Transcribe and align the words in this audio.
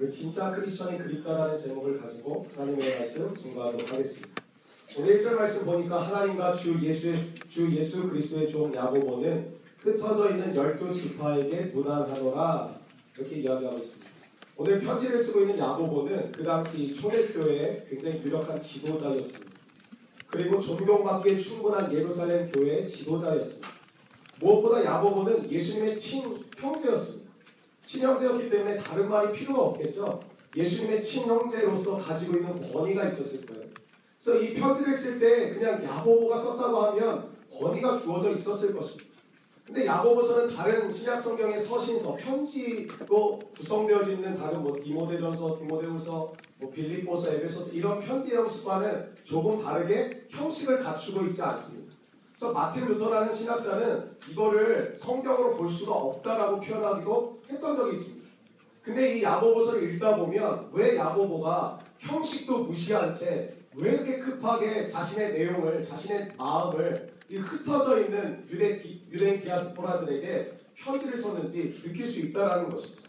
우리 0.00 0.10
진짜 0.10 0.50
크리스천이 0.50 0.96
그립다라는 0.96 1.54
제목을 1.54 2.00
가지고 2.00 2.46
하나님의 2.56 2.98
말씀 2.98 3.34
증거하도록 3.34 3.92
하겠습니다. 3.92 4.42
오늘 4.96 5.18
1절 5.18 5.34
말씀 5.34 5.66
보니까 5.66 6.00
하나님과 6.00 6.56
주 6.56 6.80
예수의 6.82 7.34
주 7.50 7.70
예수 7.76 8.08
그리스도의 8.08 8.50
종 8.50 8.74
야고보는 8.74 9.56
흩어져 9.80 10.30
있는 10.30 10.56
열두 10.56 10.94
지파에게 10.94 11.66
무난하노라 11.74 12.80
이렇게 13.14 13.40
이야기하고 13.40 13.76
있습니다. 13.76 14.10
오늘 14.56 14.80
편지를 14.80 15.18
쓰고 15.18 15.40
있는 15.40 15.58
야고보는 15.58 16.32
그 16.32 16.44
당시 16.44 16.94
초대교회의 16.94 17.84
굉장히 17.90 18.22
유력한 18.24 18.58
지도자였습니다. 18.58 19.50
그리고 20.28 20.62
존경받기에 20.62 21.36
충분한 21.36 21.92
예루살렘 21.92 22.50
교회의 22.50 22.88
지도자였습니다. 22.88 23.68
무엇보다 24.40 24.82
야고보는 24.82 25.52
예수님의 25.52 26.00
친형제였습니다. 26.00 27.19
친형제였기 27.90 28.48
때문에 28.48 28.76
다른 28.76 29.08
말이 29.08 29.32
필요가 29.32 29.62
없겠죠. 29.62 30.20
예수님의 30.56 31.02
친형제로서 31.02 31.98
가지고 31.98 32.36
있는 32.36 32.72
권위가 32.72 33.04
있었을 33.06 33.44
거예요. 33.44 33.64
그래서 34.22 34.40
이 34.40 34.54
편지를 34.54 34.94
쓸 34.94 35.18
때 35.18 35.54
그냥 35.54 35.82
야고보가 35.82 36.40
썼다고 36.40 36.76
하면 36.78 37.30
권위가 37.52 37.98
주어져 37.98 38.30
있었을 38.30 38.76
것입니다. 38.76 39.10
근데 39.66 39.86
야고보서는 39.86 40.54
다른 40.54 40.90
신약 40.90 41.20
성경의 41.20 41.58
서신서, 41.58 42.16
편지로 42.16 43.38
구성되어 43.56 44.02
있는 44.02 44.36
다른 44.36 44.62
뭐 44.62 44.76
디모데전서, 44.80 45.58
디모데후서, 45.58 46.28
뭐 46.58 46.70
빌립보서, 46.70 47.32
에베소서 47.32 47.72
이런 47.72 48.00
편지 48.00 48.34
형식과는 48.34 49.14
조금 49.24 49.62
다르게 49.62 50.26
형식을 50.28 50.80
갖추고 50.80 51.26
있지 51.26 51.42
않습니다. 51.42 51.79
그래서 52.40 52.54
마틴 52.54 52.86
루터라는 52.86 53.30
신학자는 53.30 54.16
이거를 54.30 54.96
성경으로 54.96 55.58
볼 55.58 55.70
수가 55.70 55.92
없다라고 55.92 56.60
표현하기도 56.60 57.42
했던 57.50 57.76
적이 57.76 57.96
있습니다. 57.96 58.30
근데 58.82 59.18
이 59.18 59.22
야고보서를 59.22 59.92
읽다 59.92 60.16
보면 60.16 60.70
왜 60.72 60.96
야고보가 60.96 61.78
형식도 61.98 62.64
무시한 62.64 63.12
채 63.12 63.60
왜 63.74 63.92
이렇게 63.92 64.18
급하게 64.18 64.84
자신의 64.84 65.32
내용을 65.32 65.82
자신의 65.82 66.32
마음을 66.36 67.12
이 67.28 67.36
흩어져 67.36 68.00
있는 68.00 68.44
유대 68.50 68.82
유대인 69.10 69.40
디아스포라들에게 69.40 70.52
편지를 70.74 71.16
썼는지 71.16 71.80
느낄 71.82 72.04
수 72.04 72.18
있다라는 72.18 72.68
것이죠. 72.68 73.02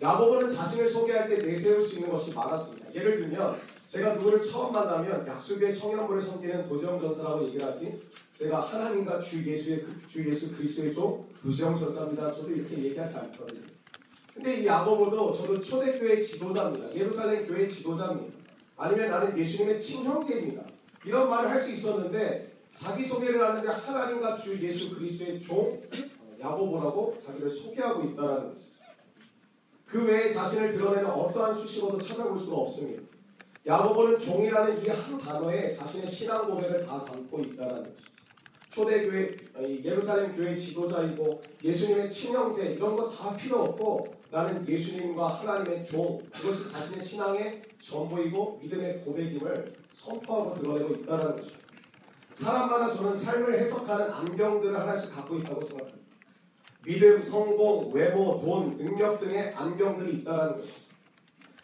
야고보는 0.00 0.48
자신을 0.48 0.88
소개할 0.88 1.28
때 1.28 1.36
내세울 1.36 1.82
수 1.82 1.96
있는 1.96 2.10
것이 2.10 2.34
많았습니다. 2.34 2.94
예를 2.94 3.20
들면 3.20 3.60
제가 3.86 4.14
누구를 4.14 4.40
처음 4.40 4.72
만나면 4.72 5.26
약속의 5.26 5.74
청년부를 5.74 6.20
섬기는 6.20 6.66
도지영 6.66 6.98
전사라고 7.00 7.46
얘기를 7.46 7.66
하지 7.66 8.00
제가 8.38 8.60
하나님과 8.60 9.20
주 9.20 9.46
예수의 9.46 9.86
주 10.08 10.28
예수 10.28 10.50
도지영 11.42 11.78
전사입니다. 11.78 12.32
저도 12.32 12.50
이렇게 12.50 12.82
얘기하지 12.82 13.18
않거든요. 13.18 13.62
근데 14.34 14.60
이 14.62 14.66
야고보도 14.66 15.36
저도 15.36 15.60
초대교회 15.60 16.20
지도자입니다. 16.20 16.92
예루살렘 16.94 17.46
교회 17.46 17.68
지도자입니다. 17.68 18.36
아니면 18.76 19.10
나는 19.10 19.38
예수님의 19.38 19.78
친형제입니다. 19.78 20.64
이런 21.04 21.28
말을 21.28 21.50
할 21.50 21.58
수 21.60 21.70
있었는데 21.70 22.52
자기 22.74 23.04
소개를 23.04 23.40
하는데 23.46 23.68
하나님과 23.68 24.36
주 24.36 24.60
예수 24.60 24.92
그리스도의 24.94 25.40
종 25.40 25.80
야고보라고 26.40 27.16
자기를 27.24 27.48
소개하고 27.50 28.02
있다는 28.02 28.54
것이죠. 28.54 28.74
그 29.86 30.04
외에 30.04 30.28
자신을 30.28 30.72
드러내는 30.72 31.08
어떠한 31.08 31.54
수식어도 31.54 31.98
찾아볼 31.98 32.36
수가 32.36 32.56
없습니다. 32.56 33.02
야고보는 33.64 34.18
종이라는 34.18 34.84
이 34.84 34.88
한 34.88 35.16
단어에 35.18 35.70
자신의 35.70 36.08
신앙 36.08 36.50
고백을 36.50 36.82
다 36.84 37.04
담고 37.04 37.40
있다는 37.40 37.82
것이죠. 37.84 38.13
초대교회 38.74 39.36
예루살렘 39.84 40.34
교회 40.34 40.56
지도자이고 40.56 41.40
예수님의 41.62 42.10
친형제 42.10 42.72
이런 42.72 42.96
거 42.96 43.08
다 43.08 43.36
필요 43.36 43.60
없고 43.60 44.04
나는 44.32 44.68
예수님과 44.68 45.28
하나님의 45.28 45.86
종 45.86 46.18
그것이 46.32 46.72
자신의 46.72 47.04
신앙의 47.04 47.62
전부이고 47.80 48.58
믿음의 48.62 49.02
고백임을 49.02 49.72
선포하고 49.94 50.54
드러내고 50.60 50.94
있다는 50.94 51.36
것이죠. 51.36 51.54
사람마다 52.32 52.88
저는 52.92 53.14
삶을 53.14 53.54
해석하는 53.60 54.10
안경들을 54.10 54.76
하나씩 54.76 55.14
갖고 55.14 55.36
있다고 55.38 55.60
생각합니다. 55.60 56.04
믿음, 56.84 57.22
성공, 57.22 57.92
외모, 57.94 58.40
돈, 58.40 58.76
능력 58.76 59.20
등의 59.20 59.52
안경들이 59.54 60.18
있다는 60.18 60.56
것이죠. 60.56 60.74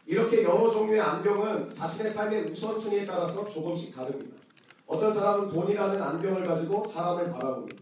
이렇게 0.07 0.45
여러 0.45 0.71
종류의 0.71 1.01
안경은 1.01 1.73
자신의 1.73 2.13
삶의 2.13 2.45
우선순위에 2.53 3.05
따라서 3.05 3.45
조금씩 3.51 3.95
다릅니다. 3.95 4.37
어떤 4.91 5.13
사람은 5.13 5.49
돈이라는 5.49 6.03
안경을 6.03 6.43
가지고 6.43 6.85
사람을 6.85 7.31
바라봅니다. 7.31 7.77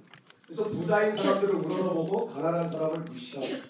그래서 0.45 0.65
부자인 0.69 1.17
사람들을 1.17 1.55
우러러보고 1.55 2.27
가난한 2.29 2.69
사람을 2.69 3.01
무시하고 3.01 3.63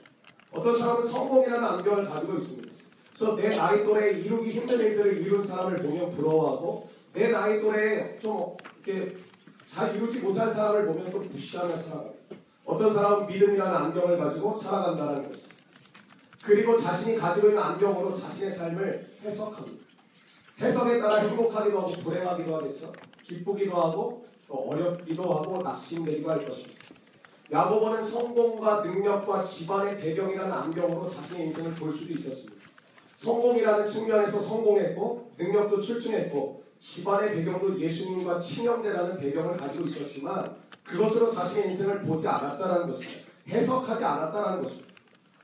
어떤 0.51 0.77
사람은 0.77 1.07
성공이라는 1.07 1.65
안경을 1.65 2.05
가지고 2.05 2.35
있습니다. 2.35 2.69
그래서 3.15 3.37
내 3.37 3.57
나이 3.57 3.85
또래에 3.85 4.11
이루기 4.19 4.51
힘든 4.51 4.81
일들을 4.81 5.19
이룬 5.19 5.41
사람을 5.41 5.77
보면 5.77 6.11
부러워하고 6.11 6.89
내 7.13 7.29
나이 7.29 7.61
또래에 7.61 8.17
좀 8.17 8.57
이렇게 8.85 9.17
잘 9.67 9.95
이루지 9.95 10.19
못한 10.19 10.53
사람을 10.53 10.87
보면 10.87 11.13
또 11.13 11.21
무시하며 11.21 11.77
살아갑니다. 11.77 12.19
어떤 12.65 12.93
사람은 12.93 13.29
믿음이라는 13.29 13.77
안경을 13.77 14.19
가지고 14.19 14.53
살아간다는 14.53 15.29
것입니다. 15.29 15.55
그리고 16.45 16.77
자신이 16.77 17.17
가지고 17.17 17.49
있는 17.49 17.63
안경으로 17.63 18.13
자신의 18.13 18.51
삶을 18.51 19.07
해석합니다. 19.23 19.88
해석에 20.61 21.01
따라 21.01 21.17
행복하기도 21.17 21.79
하고 21.79 21.93
불행하기도 21.93 22.57
하겠죠. 22.57 22.93
기쁘기도 23.23 23.77
하고 23.77 24.27
또 24.47 24.55
어렵기도 24.55 25.23
하고 25.23 25.63
낙심되기도 25.63 26.31
할 26.31 26.45
것입니다. 26.45 26.75
야고보는 27.51 28.03
성공과 28.03 28.83
능력과 28.83 29.43
집안의 29.43 29.99
배경이라는 29.99 30.53
안경으로 30.53 31.07
자신의 31.07 31.47
인생을 31.47 31.73
볼 31.75 31.93
수도 31.93 32.13
있었습니다. 32.13 32.59
성공이라는 33.17 33.87
측면에서 33.87 34.39
성공했고 34.41 35.33
능력도 35.39 35.81
출중했고 35.81 36.63
집안의 36.79 37.37
배경도 37.37 37.81
예수님과 37.81 38.39
친형제라는 38.39 39.19
배경을 39.19 39.57
가지고 39.57 39.85
있었지만 39.85 40.57
그것으로 40.85 41.31
자신의 41.31 41.71
인생을 41.71 42.03
보지 42.03 42.27
않았다는 42.27 42.93
것입니다. 42.93 43.29
해석하지 43.49 44.05
않았다는 44.05 44.63
것입니다. 44.63 44.88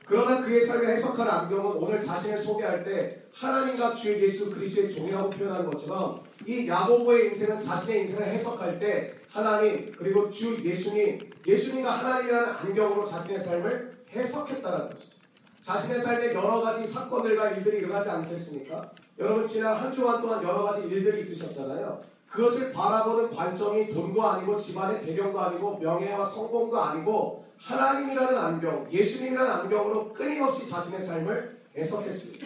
그러나 0.07 0.41
그의 0.41 0.61
삶을 0.61 0.87
해석하는 0.87 1.31
안경은 1.31 1.77
오늘 1.77 1.99
자신을 1.99 2.37
소개할 2.37 2.83
때 2.83 3.23
하나님과 3.33 3.95
주 3.95 4.21
예수 4.21 4.51
그리스도의 4.51 4.93
종이라고 4.93 5.31
표현하는 5.31 5.71
것처럼 5.71 6.23
이 6.45 6.67
야고보의 6.67 7.27
인생은 7.27 7.57
자신의 7.57 8.01
인생을 8.01 8.27
해석할 8.27 8.79
때 8.79 9.15
하나님 9.31 9.91
그리고 9.91 10.29
주 10.29 10.63
예수님 10.63 11.19
예수님과 11.45 11.91
하나님이라는 11.91 12.49
안경으로 12.49 13.03
자신의 13.03 13.39
삶을 13.39 14.05
해석했다는 14.11 14.89
것이죠. 14.89 15.15
자신의 15.61 15.99
삶에 15.99 16.33
여러 16.33 16.61
가지 16.61 16.85
사건들과 16.85 17.49
일들이 17.49 17.79
일어나지 17.79 18.09
않겠습니까? 18.11 18.91
여러분 19.17 19.45
지난 19.45 19.75
한 19.75 19.91
주간 19.91 20.21
동안 20.21 20.43
여러 20.43 20.63
가지 20.63 20.87
일들이 20.87 21.21
있으셨잖아요. 21.21 22.01
그것을 22.27 22.71
바라보는 22.71 23.31
관점이 23.31 23.93
돈도 23.93 24.21
아니고 24.21 24.57
집안의 24.57 25.01
배경도 25.01 25.39
아니고 25.39 25.79
명예와 25.79 26.27
성공도 26.27 26.79
아니고 26.79 27.44
하나님이라는 27.59 28.37
안경, 28.37 28.87
예수님이라는 28.91 29.51
안경으로 29.51 30.09
끊임없이 30.09 30.69
자신의 30.69 31.01
삶을 31.01 31.57
해석했습니다. 31.77 32.45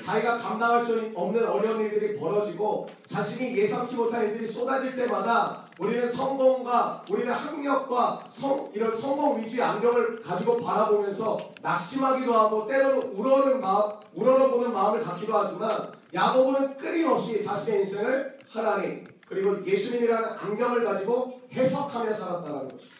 자기가 0.00 0.38
감당할 0.38 0.84
수 0.84 1.12
없는 1.14 1.46
어려운 1.46 1.80
일들이 1.80 2.18
벌어지고 2.18 2.88
자신이 3.06 3.56
예상치 3.56 3.96
못한 3.96 4.24
일들이 4.24 4.46
쏟아질 4.46 4.96
때마다 4.96 5.66
우리는 5.78 6.06
성공과 6.06 7.04
우리는 7.10 7.32
학력과 7.32 8.24
성, 8.28 8.70
이런 8.74 8.96
성공 8.96 9.40
위주의 9.40 9.62
안경을 9.62 10.22
가지고 10.22 10.56
바라보면서 10.56 11.38
낙심하기도 11.62 12.32
하고 12.32 12.66
때로는 12.66 13.12
우러는 13.14 13.60
마음, 13.60 13.92
우러러보는 14.14 14.72
마음을 14.72 15.02
갖기도 15.02 15.36
하지만 15.36 15.70
야고보는 16.12 16.76
끊임없이 16.76 17.42
자신의 17.42 17.80
인생을 17.80 18.38
하나님 18.48 19.06
그리고 19.26 19.64
예수님이라는 19.64 20.28
안경을 20.38 20.84
가지고 20.84 21.40
해석하며 21.52 22.12
살았다는 22.12 22.68
것입니다. 22.68 22.99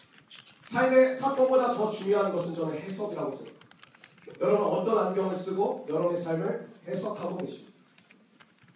삶의 0.71 1.13
사건보다 1.13 1.73
더 1.73 1.91
중요한 1.91 2.31
것은 2.31 2.55
저는 2.55 2.79
해석이라고 2.79 3.29
생각합니다. 3.29 3.67
여러분 4.39 4.67
어떤 4.67 5.07
안경을 5.07 5.35
쓰고 5.35 5.85
여러분의 5.89 6.21
삶을 6.21 6.69
해석하고 6.87 7.37
계십니다. 7.37 7.71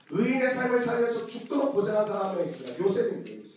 의인의 0.09 0.49
삶을 0.49 0.79
살면서 0.79 1.25
죽도록 1.25 1.73
고생한 1.73 2.05
사람이 2.05 2.43
있습니다. 2.43 2.83
요셉입니다. 2.83 3.49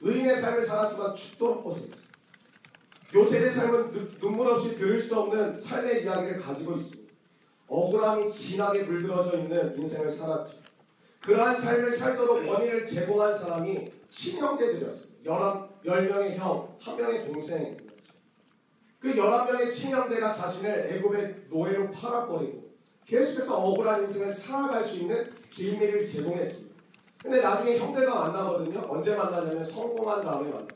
의인의 0.00 0.34
삶을 0.36 0.64
살았지만 0.64 1.14
죽도록 1.14 1.64
고생했습니다. 1.64 2.02
요셉의 3.14 3.50
삶은 3.50 4.12
눈물 4.22 4.48
없이 4.48 4.74
들을 4.74 4.98
수 4.98 5.20
없는 5.20 5.60
삶의 5.60 6.04
이야기를 6.04 6.38
가지고 6.38 6.76
있습니다. 6.76 7.12
억울함이 7.68 8.30
진하게 8.30 8.84
물들어져 8.84 9.36
있는 9.36 9.78
인생을 9.78 10.10
살았죠. 10.10 10.56
그러한 11.20 11.60
삶을 11.60 11.92
살도록 11.92 12.48
원인을 12.48 12.86
제공한 12.86 13.34
사람이 13.34 13.92
친형제들이었습니다. 14.08 15.12
10명의 15.84 16.36
형, 16.36 16.76
한 16.80 16.96
명의 16.96 17.26
동생 17.26 17.81
그 19.02 19.12
11명의 19.12 19.68
친형제가 19.68 20.32
자신을 20.32 20.92
애굽의 20.92 21.46
노예로 21.50 21.90
팔아버리고 21.90 22.70
계속해서 23.04 23.58
억울한 23.58 24.02
인생을 24.02 24.30
살아갈 24.30 24.84
수 24.84 24.98
있는 24.98 25.28
길미를 25.50 26.06
제공했습니다. 26.06 26.72
근데 27.20 27.40
나중에 27.40 27.78
형들과 27.78 28.14
만나거든요. 28.14 28.80
언제 28.88 29.16
만나냐면 29.16 29.62
성공한 29.62 30.20
다음에 30.20 30.48
만나. 30.50 30.68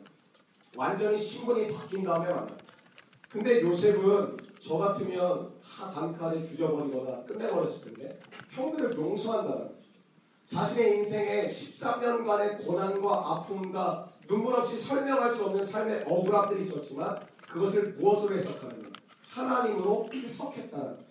완전히 0.76 1.16
신분이 1.16 1.72
바뀐 1.72 2.02
다음에 2.02 2.28
만나. 2.28 2.48
근데 3.30 3.62
요셉은 3.62 4.36
저 4.60 4.76
같으면 4.76 5.52
다 5.62 5.92
단칼에 5.92 6.42
죽여버리거나 6.44 7.22
끝내버렸을 7.26 7.94
텐데 7.94 8.18
형들을 8.50 8.96
용서한다는 8.96 9.58
거죠. 9.58 9.76
자신의 10.46 10.96
인생에 10.96 11.46
13년간의 11.46 12.66
고난과 12.66 13.14
아픔과 13.14 14.08
눈물 14.26 14.54
없이 14.56 14.76
설명할 14.76 15.32
수 15.32 15.44
없는 15.44 15.64
삶의 15.64 16.04
억울함들이 16.08 16.62
있었지만 16.62 17.20
그것을 17.50 17.94
무엇으로 17.94 18.36
해석하느냐? 18.36 18.88
하나님으로 19.28 20.06
해석했다는 20.12 20.96
거죠. 20.96 21.06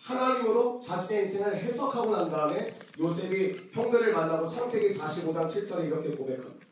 하나님으로 0.00 0.80
자신의 0.80 1.24
인생을 1.24 1.56
해석하고 1.56 2.16
난 2.16 2.30
다음에 2.30 2.74
요셉이 2.98 3.70
형들을 3.72 4.12
만나고 4.12 4.46
창세기 4.46 4.96
45장 4.96 5.46
7절에 5.46 5.86
이렇게 5.86 6.10
고백합니다. 6.10 6.66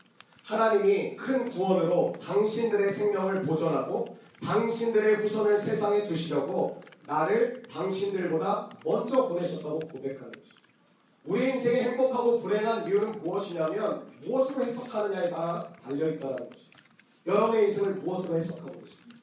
하나님이 0.44 1.16
큰 1.16 1.50
구원으로 1.50 2.12
당신들의 2.22 2.88
생명을 2.88 3.42
보존하고 3.42 4.04
당신들의 4.42 5.16
후손을 5.16 5.58
세상에 5.58 6.06
두시려고 6.06 6.80
나를 7.06 7.62
당신들보다 7.64 8.68
먼저 8.84 9.28
보내셨다고 9.28 9.80
고백하는 9.80 10.32
것입니다. 10.32 10.56
우리 11.24 11.50
인생이 11.50 11.80
행복하고 11.80 12.40
불행한 12.40 12.86
이유는 12.86 13.12
무엇이냐면 13.22 14.06
무엇으로 14.24 14.64
해석하느냐에 14.64 15.30
따라 15.30 15.62
달려있다는 15.82 16.36
것입니다. 16.36 16.65
여러분의 17.26 17.64
인생을 17.64 17.94
무엇으로 17.94 18.36
해석하고 18.36 18.72
계십니까? 18.80 19.18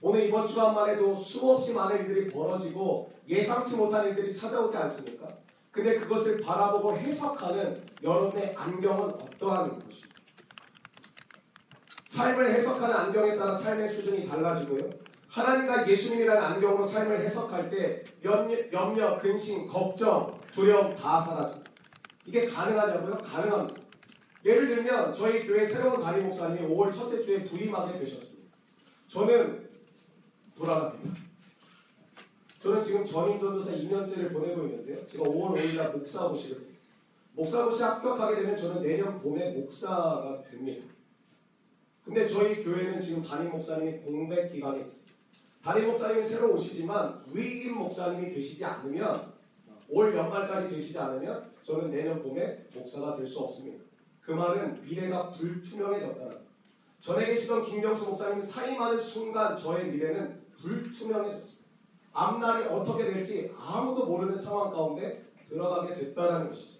오늘 0.00 0.26
이번 0.26 0.46
주간만 0.46 0.90
해도 0.90 1.14
수없이 1.14 1.72
많은 1.72 1.98
일들이 1.98 2.28
벌어지고 2.28 3.10
예상치 3.28 3.76
못한 3.76 4.06
일들이 4.06 4.32
찾아오지 4.32 4.76
않습니까? 4.76 5.28
근데 5.70 5.98
그것을 5.98 6.40
바라보고 6.40 6.96
해석하는 6.96 7.82
여러분의 8.02 8.54
안경은 8.56 9.02
어떠한 9.02 9.70
것입니까? 9.70 10.14
삶을 12.06 12.54
해석하는 12.54 12.94
안경에 12.94 13.36
따라 13.36 13.56
삶의 13.56 13.88
수준이 13.88 14.28
달라지고요. 14.28 14.88
하나님과 15.28 15.88
예수님이라는 15.88 16.40
안경으로 16.40 16.86
삶을 16.86 17.18
해석할 17.18 17.68
때 17.68 18.04
염려, 18.22 18.56
염려, 18.72 19.18
근심, 19.18 19.66
걱정, 19.66 20.38
두려움 20.52 20.94
다 20.94 21.20
사라집니다. 21.20 21.70
이게 22.26 22.46
가능하냐고요? 22.46 23.18
가능합니다. 23.18 23.83
예를 24.44 24.68
들면 24.68 25.14
저희 25.14 25.46
교회 25.46 25.64
새로운 25.64 26.00
담임 26.00 26.24
목사님이 26.24 26.68
5월 26.68 26.92
첫째 26.92 27.20
주에 27.22 27.44
부임하게 27.44 27.98
되셨습니다. 27.98 28.50
저는 29.08 29.68
불안합니다. 30.54 31.20
저는 32.60 32.82
지금 32.82 33.04
전임 33.04 33.40
전도사 33.40 33.72
2년째를 33.72 34.32
보내고 34.32 34.64
있는데요. 34.64 35.04
제가 35.06 35.24
5월 35.24 35.56
5일날 35.56 35.92
목사고시를 35.96 36.74
목사고시 37.32 37.82
합격하게 37.82 38.42
되면 38.42 38.56
저는 38.56 38.82
내년 38.82 39.20
봄에 39.20 39.52
목사가 39.52 40.42
됩니다. 40.42 40.86
근데 42.04 42.26
저희 42.26 42.62
교회는 42.62 43.00
지금 43.00 43.22
담임 43.22 43.50
목사님이 43.50 43.98
공백 43.98 44.52
기간이 44.52 44.80
있습니다. 44.80 45.12
담임 45.62 45.86
목사님이 45.86 46.22
새로 46.22 46.52
오시지만 46.52 47.24
위임 47.32 47.78
목사님이 47.78 48.32
되시지 48.32 48.62
않으면 48.62 49.32
올 49.88 50.14
연말까지 50.14 50.68
되시지 50.68 50.98
않으면 50.98 51.50
저는 51.62 51.90
내년 51.90 52.22
봄에 52.22 52.66
목사가 52.74 53.16
될 53.16 53.26
수 53.26 53.40
없습니다. 53.40 53.83
그 54.24 54.32
말은 54.32 54.82
미래가 54.82 55.30
불투명해졌다는 55.32 56.30
것. 56.30 56.40
전에 57.00 57.26
계시던 57.26 57.64
김경수 57.64 58.06
목사님 58.06 58.40
사임하는 58.40 58.98
순간 58.98 59.56
저의 59.56 59.90
미래는 59.90 60.42
불투명해졌습니다. 60.60 61.64
앞날이 62.12 62.66
어떻게 62.66 63.04
될지 63.12 63.52
아무도 63.58 64.06
모르는 64.06 64.36
상황 64.36 64.70
가운데 64.70 65.24
들어가게 65.48 65.94
됐다는 65.94 66.48
것이죠. 66.48 66.78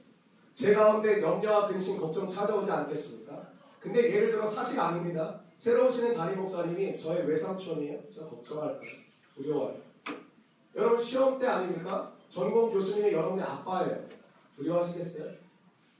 제 0.54 0.72
가운데 0.72 1.20
염려와 1.20 1.66
근심, 1.66 1.98
걱정 2.00 2.26
찾아오지 2.26 2.70
않겠습니까? 2.70 3.48
근데 3.80 4.02
예를 4.04 4.30
들어 4.30 4.46
사실 4.46 4.80
아닙니다. 4.80 5.40
새로 5.56 5.86
오시는 5.86 6.14
담임 6.14 6.38
목사님이 6.38 6.96
저의 6.98 7.28
외삼촌이에요. 7.28 8.00
제가 8.10 8.28
걱정할 8.28 8.78
거예요. 8.78 8.94
두려워요. 9.34 9.76
여러분 10.74 10.98
시험 10.98 11.38
때 11.38 11.46
아닙니까? 11.46 12.12
전공 12.30 12.72
교수님이 12.72 13.12
여러분의 13.12 13.44
아빠예요. 13.44 14.04
두려워하시겠어요? 14.56 15.43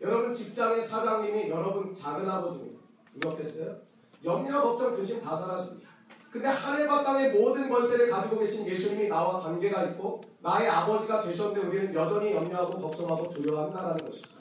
여러분 0.00 0.32
직장의 0.32 0.82
사장님이 0.82 1.48
여러분 1.48 1.94
작은 1.94 2.28
아버지입니다. 2.28 2.80
두렵겠어요? 3.14 3.76
염려, 4.24 4.62
걱정, 4.62 4.96
근심 4.96 5.20
다 5.22 5.36
사라집니다. 5.36 5.88
근데 6.30 6.48
하늘과 6.48 7.04
땅의 7.04 7.32
모든 7.32 7.68
권세를 7.68 8.10
가지고 8.10 8.40
계신 8.40 8.66
예수님이 8.66 9.08
나와 9.08 9.40
관계가 9.40 9.84
있고 9.84 10.20
나의 10.40 10.68
아버지가 10.68 11.22
되셨는데 11.22 11.68
우리는 11.68 11.94
여전히 11.94 12.32
염려하고 12.32 12.80
걱정하고 12.80 13.30
두려워한다는 13.30 13.96
것입니다. 13.98 14.34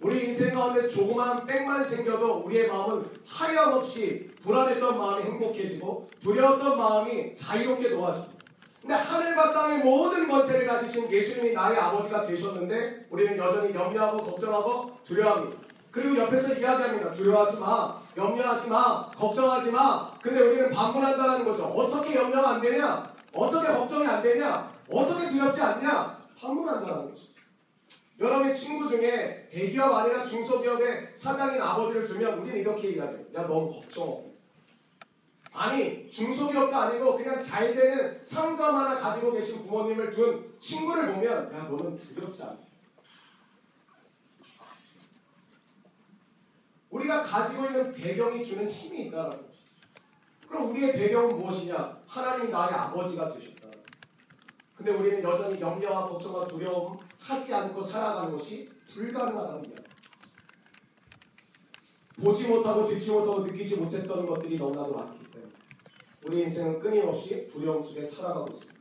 우리 0.00 0.24
인생 0.24 0.54
가운데 0.54 0.88
조그마한 0.88 1.46
땡만 1.46 1.82
생겨도 1.84 2.42
우리의 2.44 2.68
마음은 2.68 3.04
하염없이 3.26 4.30
불안했던 4.42 4.98
마음이 4.98 5.22
행복해지고 5.22 6.08
두려웠던 6.22 6.76
마음이 6.76 7.34
자유롭게 7.34 7.90
놓아집니다. 7.90 8.41
근데 8.82 8.94
하늘과 8.94 9.52
땅의 9.52 9.78
모든 9.84 10.28
권세를 10.28 10.66
가지신 10.66 11.10
예수님이 11.10 11.54
나의 11.54 11.78
아버지가 11.78 12.26
되셨는데 12.26 13.02
우리는 13.10 13.38
여전히 13.38 13.72
염려하고 13.72 14.18
걱정하고 14.18 14.98
두려워합니다. 15.04 15.56
그리고 15.92 16.16
옆에서 16.18 16.54
이야기합니다. 16.54 17.12
두려워하지 17.12 17.60
마. 17.60 18.02
염려하지 18.16 18.68
마. 18.68 19.08
걱정하지 19.10 19.70
마. 19.70 20.12
근데 20.20 20.40
우리는 20.40 20.70
반문한다는 20.70 21.44
거죠. 21.44 21.64
어떻게 21.64 22.16
염려가 22.16 22.54
안 22.54 22.60
되냐? 22.60 23.14
어떻게 23.32 23.68
걱정이 23.68 24.04
안 24.04 24.20
되냐? 24.20 24.68
어떻게 24.90 25.30
두렵지 25.30 25.62
않냐? 25.62 26.18
반문한다는 26.40 27.10
거죠. 27.10 27.22
여러분의 28.18 28.54
친구 28.54 28.88
중에 28.88 29.48
대기업 29.52 29.94
아니라 29.94 30.24
중소기업의 30.24 31.10
사장인 31.14 31.60
아버지를 31.60 32.06
두면 32.06 32.40
우리는 32.40 32.58
이렇게 32.58 32.88
얘기하죠. 32.88 33.18
야, 33.36 33.46
너무 33.46 33.72
걱정. 33.72 34.31
아니, 35.52 36.08
중소기업도 36.08 36.74
아니고 36.74 37.16
그냥 37.16 37.38
잘 37.40 37.74
되는 37.74 38.22
상점 38.24 38.74
하나 38.74 38.98
가지고 38.98 39.32
계신 39.32 39.66
부모님을 39.66 40.10
둔 40.10 40.54
친구를 40.58 41.12
보면 41.12 41.52
야, 41.52 41.62
너는 41.64 41.98
두렵지 41.98 42.42
않아. 42.42 42.56
우리가 46.90 47.22
가지고 47.22 47.66
있는 47.66 47.92
배경이 47.92 48.42
주는 48.42 48.70
힘이 48.70 49.10
거죠. 49.10 49.44
그럼 50.48 50.70
우리의 50.70 50.92
배경은 50.92 51.38
무엇이냐? 51.38 52.02
하나님이 52.06 52.50
나의 52.50 52.74
아버지가 52.74 53.32
되셨다. 53.32 53.68
근데 54.74 54.92
우리는 54.92 55.22
여전히 55.22 55.60
염려와 55.60 56.06
걱정과 56.06 56.46
두려움 56.46 56.98
하지 57.18 57.54
않고 57.54 57.80
살아가는 57.80 58.32
것이 58.32 58.68
불가능하다는 58.92 59.64
이야기. 59.66 59.82
보지 62.22 62.48
못하고 62.48 62.86
듣지 62.86 63.10
못하고 63.10 63.40
느끼지 63.40 63.76
못했던 63.76 64.26
것들이 64.26 64.56
너무나도 64.56 64.92
때문에 64.92 65.21
우리 66.26 66.42
인생은 66.42 66.78
끊임없이 66.78 67.48
두려움 67.52 67.82
속에 67.82 68.04
살아가고 68.04 68.48
있습니다. 68.52 68.80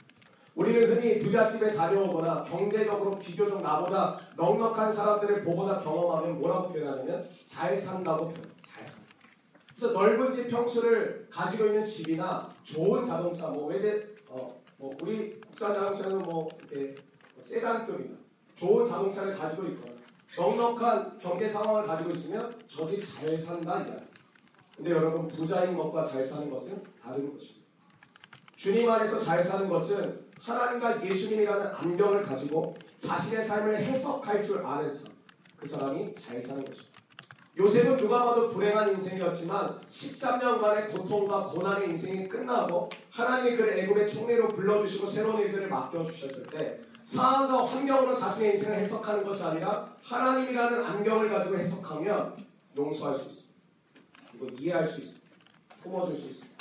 우리는 0.56 0.84
흔히 0.96 1.20
부잣집에 1.20 1.74
다녀오거나 1.74 2.44
경제적으로 2.44 3.12
비교적 3.16 3.62
나보다 3.62 4.20
넉넉한 4.36 4.92
사람들을 4.92 5.44
보거나 5.44 5.80
경험하면 5.82 6.40
뭐라고 6.40 6.72
표현하냐면 6.74 7.30
잘 7.46 7.78
산다고 7.78 8.28
표현. 8.28 8.44
잘 8.68 8.86
산다. 8.86 9.08
그래서 9.70 9.94
넓은 9.94 10.36
집 10.36 10.50
평수를 10.50 11.28
가지고 11.32 11.68
있는 11.68 11.84
집이나 11.84 12.50
좋은 12.64 13.04
자동차, 13.06 13.48
뭐 13.48 13.68
외제, 13.68 14.14
어, 14.28 14.62
뭐 14.78 14.92
우리 15.02 15.40
국산 15.40 15.74
자동차는 15.74 16.20
뭐 16.20 16.48
이렇게 16.70 16.96
세단급이나 17.42 18.16
좋은 18.58 18.86
자동차를 18.88 19.34
가지고 19.36 19.64
있거나 19.70 19.94
넉넉한 20.38 21.18
경제 21.20 21.48
상황을 21.48 21.88
가지고 21.88 22.12
있으면 22.12 22.54
저 22.68 22.86
집 22.88 23.02
잘 23.04 23.38
산다 23.38 23.80
이야. 23.88 24.11
근데 24.82 24.96
여러분 24.96 25.28
부자인 25.28 25.78
것과 25.78 26.04
잘 26.04 26.26
사는 26.26 26.50
것은 26.50 26.82
다른 27.04 27.32
것입니다. 27.32 27.68
주님 28.56 28.90
안에서 28.90 29.20
잘 29.20 29.44
사는 29.44 29.70
것은 29.70 30.26
하나님과 30.40 31.06
예수님이라는 31.06 31.68
안경을 31.68 32.24
가지고 32.24 32.74
자신의 32.98 33.46
삶을 33.46 33.76
해석할 33.76 34.44
줄 34.44 34.66
아는 34.66 34.90
사람, 34.90 35.16
그 35.56 35.68
사람이 35.68 36.16
잘 36.16 36.42
사는 36.42 36.66
것입니다. 36.66 36.90
요셉은 37.60 37.98
누가 37.98 38.26
봐도 38.26 38.50
불행한 38.50 38.90
인생이었지만 38.90 39.80
13년간의 39.88 40.98
고통과 40.98 41.50
고난의 41.50 41.90
인생이 41.90 42.28
끝나고 42.28 42.90
하나님이 43.12 43.58
그를 43.58 43.78
애굽의 43.78 44.12
총리로 44.12 44.48
불러주시고 44.48 45.06
새로운 45.06 45.42
일들을 45.42 45.68
맡겨주셨을 45.68 46.48
때 46.48 46.82
상황과 47.04 47.68
환경으로 47.68 48.16
자신의 48.16 48.54
인생을 48.54 48.80
해석하는 48.80 49.24
것이 49.24 49.44
아니라 49.44 49.94
하나님이라는 50.02 50.84
안경을 50.84 51.30
가지고 51.30 51.58
해석하면 51.58 52.36
용서할 52.76 53.20
수 53.20 53.26
있습니 53.26 53.41
다. 54.42 54.48
그리고 54.48 54.56
이해할 54.60 54.88
수 54.88 55.00
있습니다. 55.00 55.22
품어줄 55.84 56.16
수 56.16 56.22
있습니다. 56.30 56.58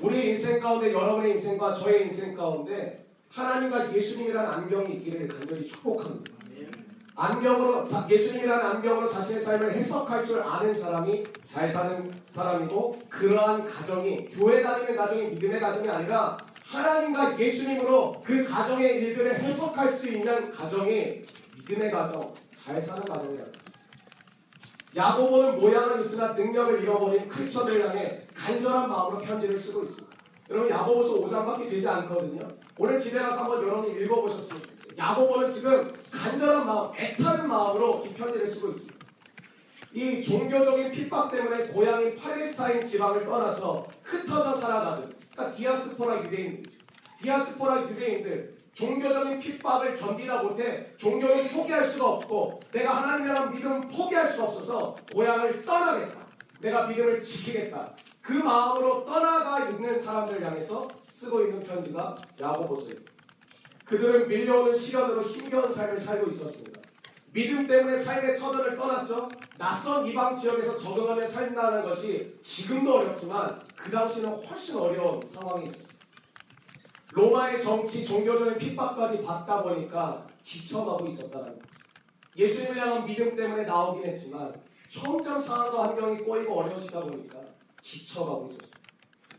우리 0.00 0.30
인생 0.30 0.60
가운데 0.60 0.92
여러분의 0.92 1.32
인생과 1.32 1.74
저의 1.74 2.04
인생 2.04 2.34
가운데 2.34 2.96
하나님과 3.30 3.94
예수님이라는 3.94 4.50
안경이 4.50 4.94
있기를 4.94 5.28
간절히 5.28 5.66
축복합니다. 5.66 6.38
안경으로 7.20 7.84
예수님이라는 8.08 8.64
안경으로 8.64 9.04
자신의 9.08 9.42
삶을 9.42 9.72
해석할 9.72 10.24
줄 10.24 10.40
아는 10.40 10.72
사람이 10.72 11.24
잘 11.44 11.68
사는 11.68 12.08
사람이고 12.28 12.96
그러한 13.08 13.68
가정이 13.68 14.26
교회 14.26 14.62
다니는 14.62 14.94
가정이 14.94 15.30
믿음의 15.30 15.58
가정이 15.58 15.88
아니라 15.88 16.36
하나님과 16.64 17.36
예수님으로 17.36 18.12
그 18.24 18.44
가정의 18.44 19.02
일들을 19.02 19.34
해석할 19.34 19.98
수 19.98 20.08
있는 20.08 20.52
가정이 20.52 21.24
믿음의 21.56 21.90
가정, 21.90 22.32
잘 22.64 22.80
사는 22.80 23.02
가정이다. 23.02 23.67
야고보는 24.96 25.58
모양은 25.58 26.00
있으나 26.00 26.32
능력을 26.32 26.82
잃어버린 26.82 27.28
크리스천을 27.28 27.88
향해 27.88 28.26
간절한 28.34 28.88
마음으로 28.88 29.20
편지를 29.20 29.58
쓰고 29.58 29.84
있습니다. 29.84 30.08
여러분 30.50 30.70
야고보서 30.70 31.26
5장밖에 31.26 31.68
되지 31.68 31.86
않거든요. 31.86 32.38
오늘 32.78 32.98
집에 32.98 33.18
가서 33.18 33.44
한번 33.44 33.62
여러분이 33.62 34.00
읽어보셨으면 34.02 34.62
좋겠어요. 34.62 34.96
야고보는 34.96 35.50
지금 35.50 35.92
간절한 36.10 36.66
마음, 36.66 36.90
애타는 36.96 37.48
마음으로 37.48 38.04
이 38.06 38.14
편지를 38.14 38.46
쓰고 38.46 38.68
있습니다. 38.68 38.98
이 39.94 40.22
종교적인 40.22 40.92
핍박 40.92 41.32
때문에 41.32 41.64
고향인 41.68 42.16
팔레스타인 42.16 42.86
지방을 42.86 43.24
떠나서 43.24 43.86
흩어져 44.02 44.54
살아가는 44.58 45.10
그러니까 45.32 45.56
디아스포라 45.56 46.20
유대인들, 46.24 46.72
디아스포라 47.20 47.82
유대인들 47.82 48.57
종교적인 48.78 49.40
핍박을 49.40 49.96
견디다 49.96 50.44
못해 50.44 50.92
종교는 50.98 51.48
포기할 51.48 51.84
수가 51.84 52.10
없고 52.10 52.60
내가 52.70 53.02
하나님에 53.02 53.34
대한 53.34 53.52
믿음을 53.52 53.80
포기할 53.80 54.30
수가 54.30 54.44
없어서 54.44 54.96
고향을 55.12 55.62
떠나겠다. 55.62 56.28
내가 56.60 56.86
믿음을 56.86 57.20
지키겠다. 57.20 57.92
그 58.22 58.34
마음으로 58.34 59.04
떠나가 59.04 59.68
있는 59.68 59.98
사람들 59.98 60.44
향해서 60.44 60.86
쓰고 61.08 61.42
있는 61.42 61.58
편지가 61.58 62.14
야고보서입니다. 62.40 63.12
그들은 63.84 64.28
밀려오는 64.28 64.72
시련으로 64.72 65.22
힘겨운 65.22 65.72
삶을 65.72 65.98
살고 65.98 66.30
있었습니다. 66.30 66.80
믿음 67.32 67.66
때문에 67.66 67.96
삶의 67.96 68.38
터전을 68.38 68.76
떠났죠. 68.76 69.28
낯선 69.56 70.06
이방 70.06 70.36
지역에서 70.36 70.76
적응하며 70.76 71.26
살다는 71.26 71.82
것이 71.82 72.38
지금도 72.42 72.94
어렵지만 72.94 73.60
그 73.76 73.90
당시는 73.90 74.40
훨씬 74.44 74.76
어려운 74.76 75.20
상황이 75.26 75.64
있었어요. 75.64 75.97
로마의 77.12 77.62
정치, 77.62 78.04
종교적인 78.04 78.58
핍박까지 78.58 79.22
받다 79.22 79.62
보니까 79.62 80.26
지쳐가고 80.42 81.06
있었다는. 81.06 81.58
예수님을 82.36 82.80
향한 82.80 83.04
믿음 83.04 83.34
때문에 83.34 83.64
나오긴 83.64 84.06
했지만 84.06 84.54
점점 84.90 85.40
상황과 85.40 85.88
환경이 85.88 86.18
꼬이고 86.18 86.60
어려워지다 86.60 87.00
보니까 87.00 87.38
지쳐가고 87.80 88.48
있었어요. 88.50 88.68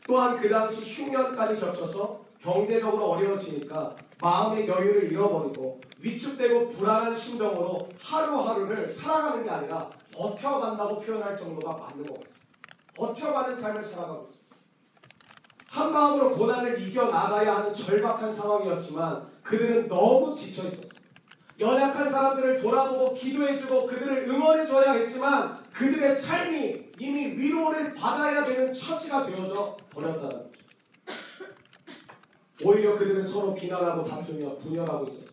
또한 0.07 0.39
그 0.39 0.49
당시 0.49 0.91
흉년까지 0.91 1.59
겹쳐서 1.59 2.21
경제적으로 2.41 3.11
어려워지니까 3.11 3.95
마음의 4.21 4.67
여유를 4.67 5.11
잃어버리고 5.11 5.79
위축되고 5.99 6.69
불안한 6.69 7.13
심정으로 7.13 7.89
하루하루를 8.01 8.87
살아가는 8.87 9.43
게 9.43 9.49
아니라 9.49 9.89
버텨간다고 10.13 10.99
표현할 10.99 11.37
정도가 11.37 11.77
맞는 11.77 12.05
것 12.05 12.13
같아요. 12.15 12.39
버텨가는 12.95 13.55
삶을 13.55 13.83
살아가고 13.83 14.27
있어요. 14.27 14.38
한 15.71 15.93
마음으로 15.93 16.35
고난을 16.35 16.81
이겨 16.81 17.05
나가야 17.05 17.57
하는 17.57 17.73
절박한 17.73 18.31
상황이었지만 18.31 19.27
그들은 19.43 19.87
너무 19.87 20.35
지쳐 20.35 20.67
있었어요. 20.67 20.89
연약한 21.59 22.09
사람들을 22.09 22.61
돌아보고 22.61 23.13
기도해주고 23.13 23.85
그들을 23.87 24.29
응원해줘야 24.29 24.93
했지만 24.93 25.61
그들의 25.73 26.15
삶이 26.15 26.91
이미 26.99 27.25
위로를 27.37 27.93
받아야 27.93 28.45
되는 28.45 28.73
처지가 28.73 29.25
되어져 29.25 29.75
버렸다는 29.89 30.29
거죠. 30.29 30.49
오히려 32.63 32.97
그들은 32.97 33.23
서로 33.23 33.53
비난하고 33.53 34.03
다투며 34.03 34.57
분열하고 34.57 35.05
있었어요. 35.05 35.29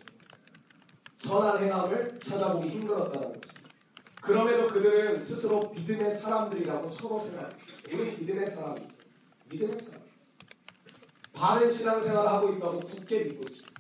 선한 1.16 1.64
행함을 1.64 2.14
찾아보기 2.14 2.68
힘들었다는 2.68 3.32
거죠. 3.32 3.40
그럼에도 4.20 4.66
그들은 4.66 5.22
스스로 5.22 5.72
믿음의 5.74 6.10
사람들이라고 6.14 6.88
서로 6.88 7.18
생각했어요. 7.18 7.58
우리 7.92 8.10
믿음의 8.18 8.46
사람이죠. 8.46 8.88
믿음의 9.50 9.78
사람. 9.78 9.95
바른 11.36 11.70
신앙생활을 11.70 12.30
하고 12.30 12.48
있다고 12.52 12.80
굳게 12.80 13.24
믿고 13.24 13.42
있습니다. 13.42 13.76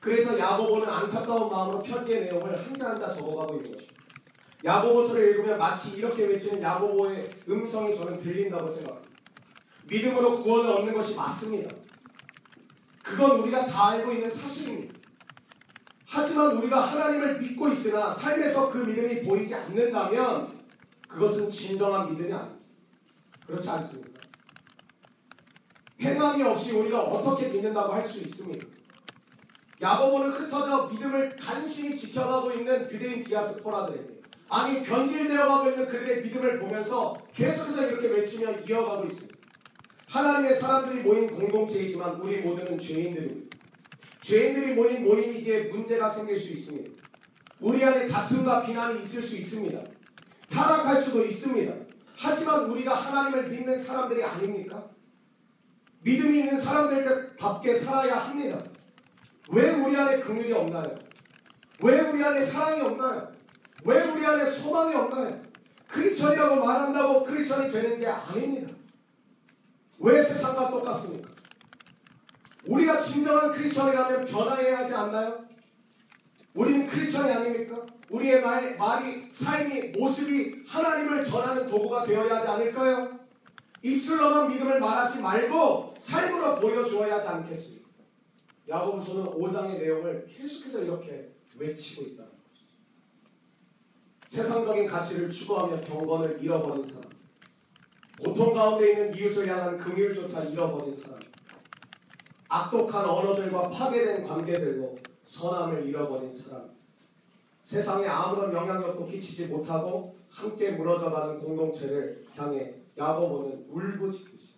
그래서 0.00 0.38
야고보는 0.38 0.88
안타까운 0.88 1.50
마음으로 1.50 1.82
편지의 1.82 2.26
내용을 2.26 2.56
한자 2.56 2.90
한자 2.90 3.08
적어가고 3.12 3.56
있는 3.56 3.72
것입니다. 3.72 3.94
야고보서를 4.64 5.30
읽으면 5.30 5.58
마치 5.58 5.96
이렇게 5.96 6.24
외치는 6.24 6.62
야고보의 6.62 7.30
음성이 7.48 7.96
저는 7.96 8.18
들린다고 8.18 8.68
생각합니다. 8.68 9.10
믿음으로 9.88 10.42
구원을 10.42 10.70
얻는 10.70 10.94
것이 10.94 11.16
맞습니다. 11.16 11.74
그건 13.02 13.40
우리가 13.40 13.66
다 13.66 13.88
알고 13.90 14.12
있는 14.12 14.30
사실입니다. 14.30 14.94
하지만 16.06 16.56
우리가 16.56 16.80
하나님을 16.80 17.40
믿고 17.40 17.68
있으나 17.68 18.14
삶에서 18.14 18.70
그 18.70 18.78
믿음이 18.78 19.22
보이지 19.22 19.54
않는다면 19.54 20.58
그것은 21.08 21.50
진정한 21.50 22.10
믿음이 22.10 22.32
아닙니다. 22.32 22.64
그렇지 23.46 23.68
않습니까? 23.68 24.13
행함이 26.00 26.42
없이 26.42 26.72
우리가 26.72 27.02
어떻게 27.02 27.48
믿는다고 27.48 27.92
할 27.92 28.04
수 28.04 28.18
있습니까? 28.20 28.66
야고보는 29.80 30.30
흩어져 30.30 30.88
믿음을 30.92 31.34
간신히 31.36 31.96
지켜가고 31.96 32.52
있는 32.52 32.90
유대인 32.90 33.24
디아스포라들에게 33.24 34.14
아니 34.48 34.82
변질되어가고 34.82 35.70
있는 35.70 35.88
그들의 35.88 36.22
믿음을 36.22 36.58
보면서 36.60 37.14
계속해서 37.34 37.88
이렇게 37.88 38.08
외치며 38.08 38.52
이어가고 38.68 39.06
있습니다. 39.06 39.34
하나님의 40.08 40.54
사람들이 40.54 41.02
모인 41.02 41.26
공동체이지만 41.28 42.20
우리 42.20 42.38
모두는 42.38 42.78
죄인들입니다. 42.78 43.56
죄인들이 44.22 44.74
모인 44.74 45.04
모임이기에 45.04 45.64
문제가 45.64 46.08
생길 46.08 46.38
수 46.38 46.52
있습니다. 46.52 46.90
우리 47.60 47.82
안에 47.84 48.06
다툼과 48.06 48.64
비난이 48.64 49.02
있을 49.02 49.22
수 49.22 49.36
있습니다. 49.36 49.78
타락할 50.50 51.02
수도 51.02 51.24
있습니다. 51.24 51.74
하지만 52.16 52.70
우리가 52.70 52.94
하나님을 52.94 53.50
믿는 53.50 53.82
사람들이 53.82 54.22
아닙니까? 54.22 54.93
믿음이 56.04 56.40
있는 56.40 56.58
사람들답게 56.58 57.72
살아야 57.72 58.16
합니다. 58.16 58.58
왜 59.48 59.70
우리 59.70 59.96
안에 59.96 60.20
긍휼이 60.20 60.52
없나요? 60.52 60.94
왜 61.82 62.00
우리 62.00 62.22
안에 62.22 62.42
사랑이 62.44 62.82
없나요? 62.82 63.32
왜 63.86 64.02
우리 64.04 64.24
안에 64.24 64.44
소망이 64.50 64.94
없나요? 64.94 65.42
크리스천이라고 65.88 66.64
말한다고 66.64 67.24
크리스천이 67.24 67.72
되는 67.72 67.98
게 67.98 68.06
아닙니다. 68.06 68.72
왜 69.98 70.22
세상과 70.22 70.70
똑같습니까? 70.70 71.30
우리가 72.66 73.00
진정한 73.00 73.52
크리스천이라면 73.52 74.26
변화해야 74.26 74.78
하지 74.78 74.94
않나요? 74.94 75.44
우리는 76.54 76.86
크리스천이 76.86 77.32
아닙니까? 77.32 77.76
우리의 78.10 78.42
말, 78.42 78.76
말이, 78.76 79.26
삶이, 79.30 79.92
모습이 79.98 80.64
하나님을 80.66 81.24
전하는 81.24 81.66
도구가 81.66 82.04
되어야 82.04 82.36
하지 82.36 82.48
않을까요? 82.48 83.23
입술로만 83.84 84.48
믿음을 84.48 84.80
말하지 84.80 85.20
말고 85.20 85.94
삶으로 85.98 86.54
보여주어야 86.58 87.16
하지 87.16 87.28
않겠습니까? 87.28 87.90
야고보서는 88.66 89.26
5장의 89.26 89.78
내용을 89.78 90.26
계속해서 90.26 90.80
이렇게 90.80 91.34
외치고 91.58 92.02
있다는 92.06 92.30
거죠. 92.30 92.64
세상적인 94.28 94.86
가치를 94.86 95.30
추구하며 95.30 95.82
경건을 95.82 96.42
잃어버린 96.42 96.86
사람, 96.86 97.10
고통 98.18 98.54
가운데 98.54 98.92
있는 98.92 99.14
이웃을 99.14 99.46
향한 99.46 99.76
긍휼조차 99.76 100.44
잃어버린 100.44 100.96
사람, 100.96 101.20
악독한 102.48 103.04
언어들과 103.04 103.68
파괴된 103.68 104.26
관계들로 104.26 104.96
선함을 105.24 105.86
잃어버린 105.86 106.32
사람, 106.32 106.70
세상에 107.60 108.06
아무런 108.06 108.50
영향력도 108.50 109.04
끼치지 109.04 109.48
못하고 109.48 110.16
함께 110.30 110.70
무너져가는 110.70 111.38
공동체를 111.38 112.26
향해 112.34 112.83
야고보는 112.96 113.66
울부짖듯이 113.68 114.54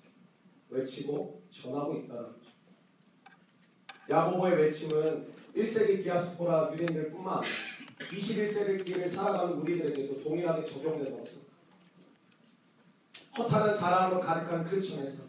외치고 0.69 1.43
전하고 1.51 1.95
있다는 1.95 2.23
거죠. 2.23 2.51
야고보의 4.09 4.57
외침은 4.57 5.35
1세기 5.57 6.03
디아스포라 6.03 6.73
유대인들뿐만 6.73 7.39
아니라 7.39 7.51
21세기를 7.99 9.09
살아가는 9.09 9.55
우리들에게도 9.55 10.23
동일하게 10.23 10.65
적용되는 10.65 11.19
것입니다. 11.19 11.53
허탄한 13.39 13.75
자랑으로 13.75 14.21
가득한 14.21 14.65
크리스천에서 14.65 15.25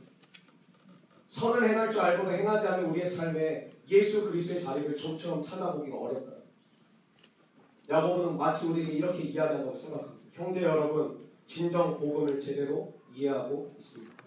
선을 1.29 1.69
행할 1.69 1.91
줄 1.91 2.01
알고도 2.01 2.31
행하지 2.31 2.67
않는 2.67 2.89
우리의 2.89 3.05
삶에 3.05 3.71
예수 3.89 4.25
그리스도의 4.25 4.61
자리를 4.61 4.97
좀처럼 4.97 5.41
찾아보기가 5.41 5.97
어렵다. 5.97 6.37
야고보는 7.89 8.37
마치 8.37 8.67
우리에게 8.67 8.93
이렇게 8.93 9.23
이야기한다고 9.23 9.73
생각합니다. 9.73 10.17
형제 10.31 10.61
여러분, 10.61 11.27
진정 11.45 11.97
복음을 11.97 12.39
제대로 12.39 12.96
이해하고 13.17 13.73
있습니까? 13.79 14.23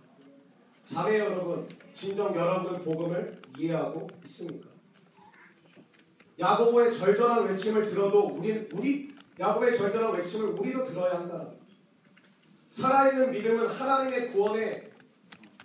자매 0.85 1.21
여러분, 1.21 1.69
진정 1.93 2.35
여러분 2.35 2.73
복음을 2.83 3.41
이해하고 3.57 4.09
있습니까? 4.25 4.69
야고보의 6.39 6.93
절절한 6.93 7.49
외침을 7.49 7.85
들어도 7.85 8.27
우리 8.27 8.69
우리 8.73 9.15
야고보의 9.39 9.77
절절한 9.77 10.15
외침을 10.15 10.49
우리도 10.59 10.85
들어야 10.87 11.21
한다. 11.21 11.49
살아있는 12.69 13.31
믿음은 13.31 13.67
하나님의 13.67 14.33
구원의 14.33 14.85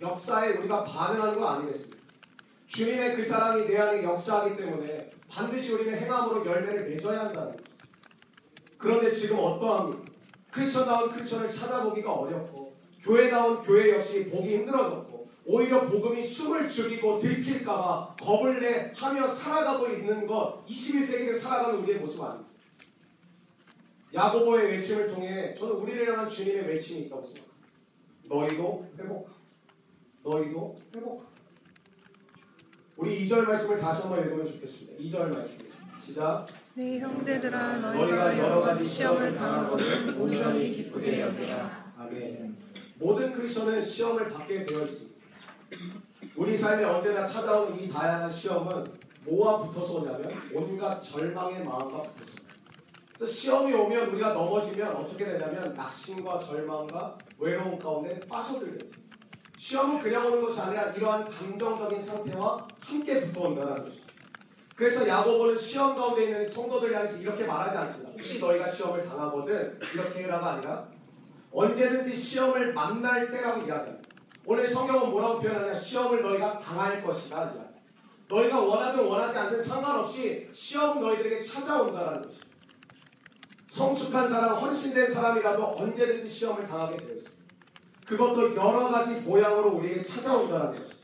역사에 0.00 0.52
우리가 0.58 0.84
반응하는 0.84 1.40
거 1.40 1.48
아니겠습니까? 1.48 1.96
주님의 2.66 3.16
그 3.16 3.24
사랑이 3.24 3.66
내 3.66 3.78
안에 3.78 4.04
역사하기 4.04 4.56
때문에 4.56 5.10
반드시 5.28 5.72
우리는 5.72 5.96
행함으로 5.96 6.44
열매를 6.44 6.90
맺어야 6.90 7.26
한다는 7.26 7.52
거죠. 7.52 7.64
그런데 8.76 9.10
지금 9.10 9.38
어떠합니까? 9.38 10.04
크리스천다운 10.50 11.10
크리스천을 11.12 11.50
찾아보기가 11.50 12.12
어렵고 12.12 12.65
교회다운 13.06 13.62
교회 13.62 13.92
역시 13.94 14.28
보기 14.28 14.56
힘들어졌고 14.56 15.30
오히려 15.44 15.86
복음이 15.86 16.20
숨을 16.20 16.68
죽이고 16.68 17.20
들킬까봐 17.20 18.16
겁을 18.20 18.60
내 18.60 18.92
하며 18.96 19.28
살아가고 19.28 19.86
있는 19.88 20.26
것 20.26 20.66
21세기를 20.66 21.38
살아가는 21.38 21.78
우리의 21.80 22.00
모습 22.00 22.20
아닙니까? 22.24 22.50
야고보의 24.12 24.72
외침을 24.72 25.06
통해 25.08 25.54
저는 25.54 25.76
우리를 25.76 26.08
향한 26.10 26.28
주님의 26.28 26.66
외침이 26.66 27.02
있다고 27.02 27.24
생각합니다. 27.24 27.56
너희도 28.28 28.88
회복하고 28.98 29.36
너희도 30.24 30.76
회복하라. 30.96 31.28
우리 32.96 33.24
2절 33.28 33.46
말씀을 33.46 33.78
다시 33.78 34.02
한번 34.02 34.24
읽으면 34.24 34.46
좋겠습니다. 34.46 35.02
2절 35.04 35.28
말씀. 35.32 35.64
시작. 36.00 36.46
네 36.74 36.98
형제들아 36.98 37.76
너희가 37.78 38.36
여러 38.38 38.60
가지 38.62 38.86
시험을 38.88 39.34
당하거든 39.34 40.20
온전히 40.20 40.72
기쁘게. 40.72 41.20
여기라 41.20 41.92
아멘. 41.98 42.55
모든 42.98 43.32
크리스천은 43.32 43.84
시험을 43.84 44.30
받게 44.30 44.64
되어 44.64 44.82
있습니다. 44.82 45.16
우리 46.36 46.56
삶에 46.56 46.84
언제나 46.84 47.24
찾아오는 47.24 47.78
이 47.78 47.88
다양한 47.88 48.30
시험은 48.30 48.84
뭐와 49.26 49.62
붙어서 49.64 49.94
오냐면 50.00 50.32
온갖 50.54 51.02
절망의 51.02 51.64
마음과 51.64 52.02
붙어서 52.02 53.32
시험이 53.32 53.74
오면 53.74 54.10
우리가 54.10 54.32
넘어지면 54.32 54.96
어떻게 54.96 55.24
되냐면 55.24 55.74
낙심과 55.74 56.38
절망과 56.38 57.18
외로움 57.38 57.78
가운데 57.78 58.18
빠져들게 58.20 58.78
돼요. 58.78 58.90
시험은 59.58 59.98
그냥 59.98 60.26
오는 60.26 60.40
것이 60.42 60.60
아니라 60.60 60.90
이러한 60.92 61.24
감정적인 61.24 62.00
상태와 62.00 62.68
함께 62.80 63.26
붙어온다는 63.26 63.84
것이죠. 63.84 64.06
그래서 64.76 65.08
야고보는 65.08 65.56
시험 65.56 65.94
가운데 65.96 66.24
있는 66.24 66.46
성도들 66.46 66.94
향해서 66.94 67.18
이렇게 67.18 67.44
말하지 67.44 67.76
않습니다. 67.78 68.12
혹시 68.12 68.40
너희가 68.40 68.66
시험을 68.66 69.04
당하거든 69.04 69.80
이렇게 69.94 70.24
해라가 70.24 70.52
아니라 70.52 70.95
언제든지 71.56 72.14
시험을 72.14 72.74
만날 72.74 73.30
때라고 73.30 73.66
이야기합니다. 73.66 74.08
오늘 74.44 74.66
성경은 74.66 75.10
뭐라고 75.10 75.40
표현하냐? 75.40 75.72
시험을 75.72 76.22
너희가 76.22 76.58
당할 76.58 77.02
것이다. 77.02 77.44
이야기. 77.44 77.76
너희가 78.28 78.60
원하든 78.60 79.02
원하지 79.02 79.38
않든 79.38 79.62
상관없이 79.62 80.50
시험은 80.52 81.00
너희들에게 81.00 81.40
찾아온다라는 81.40 82.22
것이죠. 82.22 82.46
성숙한 83.68 84.28
사람, 84.28 84.56
헌신된 84.56 85.10
사람이라도 85.10 85.64
언제든지 85.78 86.28
시험을 86.28 86.66
당하게 86.66 86.98
되어 86.98 87.16
있습니다. 87.16 87.36
그것도 88.06 88.54
여러 88.54 88.88
가지 88.88 89.14
모양으로 89.22 89.76
우리에게 89.76 90.02
찾아온다는 90.02 90.72
것이죠. 90.72 90.94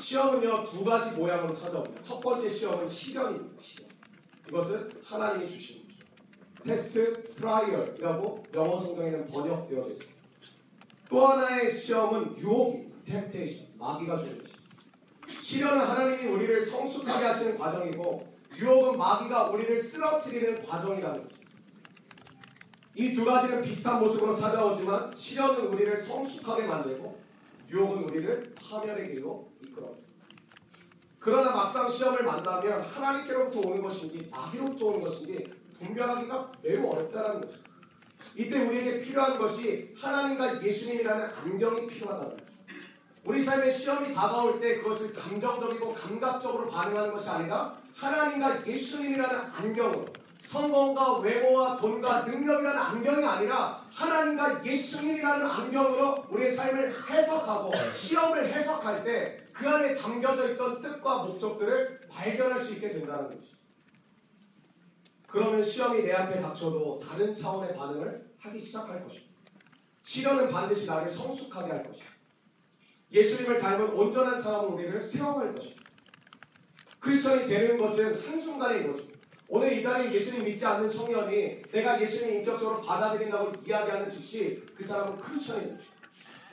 시험은요 0.00 0.70
두 0.70 0.82
가지 0.82 1.14
모양으로 1.14 1.52
찾아옵니다. 1.52 2.02
첫 2.02 2.20
번째 2.20 2.48
시험은 2.48 2.88
시련입니다. 2.88 3.62
시련. 3.62 3.90
이것은 4.48 4.90
하나님이 5.04 5.46
주신. 5.50 5.83
test 6.64 7.12
trial이라고 7.34 8.42
영어 8.54 8.78
성경에는 8.78 9.26
번역되어져 9.26 9.90
있습니다. 9.90 10.20
또 11.10 11.26
하나의 11.26 11.70
시험은 11.70 12.38
유혹입니다. 12.38 12.94
템테이션, 13.04 13.66
마귀가 13.78 14.16
주는 14.18 14.38
것입니다. 14.38 14.64
시련은 15.42 15.84
하나님이 15.84 16.32
우리를 16.32 16.58
성숙하게 16.60 17.26
하시는 17.26 17.58
과정이고 17.58 18.34
유혹은 18.56 18.98
마귀가 18.98 19.50
우리를 19.50 19.76
쓰러뜨리는 19.76 20.64
과정이라는 20.64 21.22
거죠. 21.22 21.36
이두 22.94 23.24
가지는 23.24 23.60
비슷한 23.60 24.00
모습으로 24.00 24.34
찾아오지만 24.34 25.12
시련은 25.16 25.66
우리를 25.66 25.96
성숙하게 25.96 26.66
만들고 26.66 27.20
유혹은 27.70 28.04
우리를 28.04 28.54
파멸의 28.54 29.14
길로 29.14 29.50
이끌어옵니다. 29.66 30.04
그러나 31.18 31.50
막상 31.52 31.88
시험을 31.88 32.22
만나면 32.22 32.80
하나님께로부터 32.80 33.68
오는 33.68 33.82
것인지 33.82 34.28
마귀로부터 34.30 34.86
오는 34.86 35.00
것인지 35.02 35.44
분별하기가 35.84 36.52
매우 36.62 36.90
어렵다는 36.90 37.40
거죠. 37.40 37.58
이때 38.34 38.58
우리에게 38.58 39.02
필요한 39.02 39.38
것이 39.38 39.94
하나님과 39.96 40.62
예수님이라는 40.62 41.28
안경이 41.30 41.86
필요하다는 41.86 42.30
거죠. 42.30 42.44
우리 43.26 43.40
삶의 43.40 43.70
시험이 43.70 44.12
다가올 44.12 44.60
때 44.60 44.78
그것을 44.78 45.14
감정적이고 45.14 45.92
감각적으로 45.92 46.68
반응하는 46.68 47.12
것이 47.12 47.30
아니라 47.30 47.74
하나님과 47.94 48.66
예수님이라는 48.66 49.38
안경으로 49.38 50.04
성공과 50.42 51.18
외모와 51.18 51.78
돈과 51.78 52.22
능력이라는 52.22 52.78
안경이 52.78 53.24
아니라 53.24 53.82
하나님과 53.94 54.64
예수님이라는 54.64 55.46
안경으로 55.46 56.26
우리의 56.28 56.50
삶을 56.50 56.92
해석하고 57.10 57.72
시험을 57.96 58.52
해석할 58.52 59.04
때 59.04 59.44
그 59.54 59.68
안에 59.68 59.94
담겨져 59.94 60.52
있던 60.52 60.82
뜻과 60.82 61.22
목적들을 61.22 62.00
발견할 62.10 62.60
수 62.60 62.72
있게 62.72 62.90
된다는 62.90 63.24
것이죠. 63.24 63.54
그러면 65.34 65.64
시험이 65.64 66.04
내 66.04 66.12
앞에 66.12 66.40
닥쳐도 66.40 67.00
다른 67.00 67.34
차원의 67.34 67.74
반응을 67.74 68.24
하기 68.38 68.56
시작할 68.56 69.02
것입니다. 69.02 69.34
시련은 70.04 70.48
반드시 70.48 70.86
나를 70.86 71.10
성숙하게 71.10 71.72
할 71.72 71.82
것입니다. 71.82 72.12
예수님을 73.10 73.58
닮은 73.58 73.94
온전한 73.94 74.40
사람으로 74.40 74.74
우리를 74.74 75.02
세워갈 75.02 75.52
것입니다. 75.52 75.82
크리스천이 77.00 77.48
되는 77.48 77.76
것은 77.76 78.22
한순간의 78.22 78.86
것입니다. 78.86 79.18
오늘 79.48 79.72
이 79.76 79.82
자리에 79.82 80.14
예수님 80.14 80.44
믿지 80.44 80.64
않는 80.64 80.88
청년이 80.88 81.62
내가 81.72 82.00
예수님 82.00 82.36
인격적으로 82.36 82.80
받아들인다고 82.82 83.50
이야기하는 83.66 84.08
즉시 84.08 84.64
그 84.76 84.84
사람은 84.84 85.18
크리스천입니다. 85.18 85.82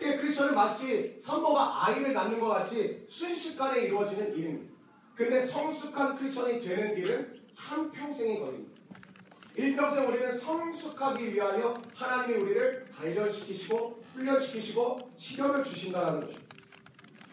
이 0.01 0.05
크리스천은 0.05 0.55
마치 0.55 1.15
산모가 1.19 1.85
아이를 1.85 2.13
낳는 2.13 2.39
것 2.39 2.47
같이 2.47 3.05
순식간에 3.07 3.81
이루어지는 3.81 4.35
일입니다. 4.35 4.73
근데 5.13 5.45
성숙한 5.45 6.17
크리스천이 6.17 6.61
되는 6.61 6.95
길은 6.95 7.41
한평생이 7.55 8.39
걸립니다. 8.39 8.70
일평생 9.55 10.07
우리는 10.07 10.31
성숙하기 10.31 11.33
위하여 11.33 11.73
하나님이 11.93 12.41
우리를 12.41 12.85
단련시키시고 12.85 14.01
훈련시키시고 14.13 14.97
시련을 15.17 15.63
주신다는 15.63 16.21
거죠. 16.21 16.39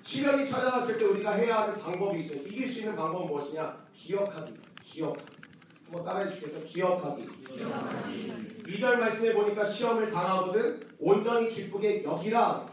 시련이 0.03 0.45
찾아왔을 0.49 0.99
때 0.99 1.05
우리가 1.05 1.33
해야 1.33 1.59
하는 1.59 1.79
방법이 1.79 2.21
있어요. 2.21 2.41
이길 2.43 2.67
수 2.67 2.81
있는 2.81 2.97
방법은 2.97 3.27
무엇이냐? 3.27 3.87
기억하기. 3.95 4.55
기억하기. 4.83 5.39
한번 5.85 6.05
따라해 6.05 6.31
주시겠어요? 6.31 6.65
기억하기. 6.65 7.29
기억하기. 7.47 8.29
2절 8.67 8.97
말씀에 8.97 9.33
보니까 9.33 9.65
시험을 9.65 10.11
당하거든 10.11 10.81
온전히 10.99 11.49
기쁘게 11.49 12.03
여기라. 12.05 12.67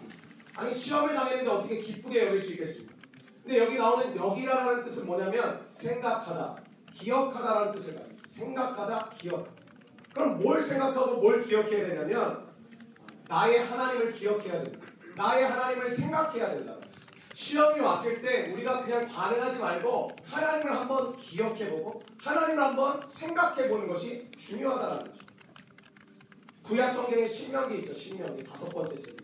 아니 0.56 0.74
시험을 0.74 1.14
당했는데 1.14 1.50
어떻게 1.52 1.78
기쁘게 1.78 2.26
여길 2.26 2.40
수 2.40 2.52
있겠습니까? 2.54 2.96
근데 3.44 3.60
여기 3.60 3.76
나오는 3.76 4.16
여기라라는 4.16 4.86
뜻은 4.86 5.06
뭐냐면 5.06 5.68
생각하다, 5.72 6.56
기억하다라는 6.94 7.72
뜻을 7.74 7.96
가지고 7.96 8.15
생각하다, 8.36 9.12
기억. 9.18 9.48
그럼 10.14 10.40
뭘 10.42 10.62
생각하고 10.62 11.22
뭘 11.22 11.42
기억해야 11.42 11.88
되냐면 11.88 12.46
나의 13.30 13.64
하나님을 13.64 14.12
기억해야 14.14 14.62
된다. 14.62 14.80
나의 15.16 15.48
하나님을 15.48 15.90
생각해야 15.90 16.58
된다. 16.58 16.76
시험이 17.34 17.80
왔을 17.82 18.22
때 18.22 18.52
우리가 18.52 18.84
그냥 18.84 19.08
반응하지 19.08 19.60
말고 19.60 20.10
하나님을 20.26 20.76
한번 20.76 21.14
기억해보고 21.18 22.02
하나님을 22.22 22.64
한번 22.64 23.02
생각해보는 23.08 23.88
것이 23.88 24.30
중요하다는 24.38 25.00
거죠. 25.00 25.26
구약 26.64 26.90
성경에 26.90 27.28
신명기 27.28 27.80
있죠. 27.80 27.94
신명기 27.94 28.44
다섯 28.44 28.70
번째 28.70 29.02
책. 29.02 29.16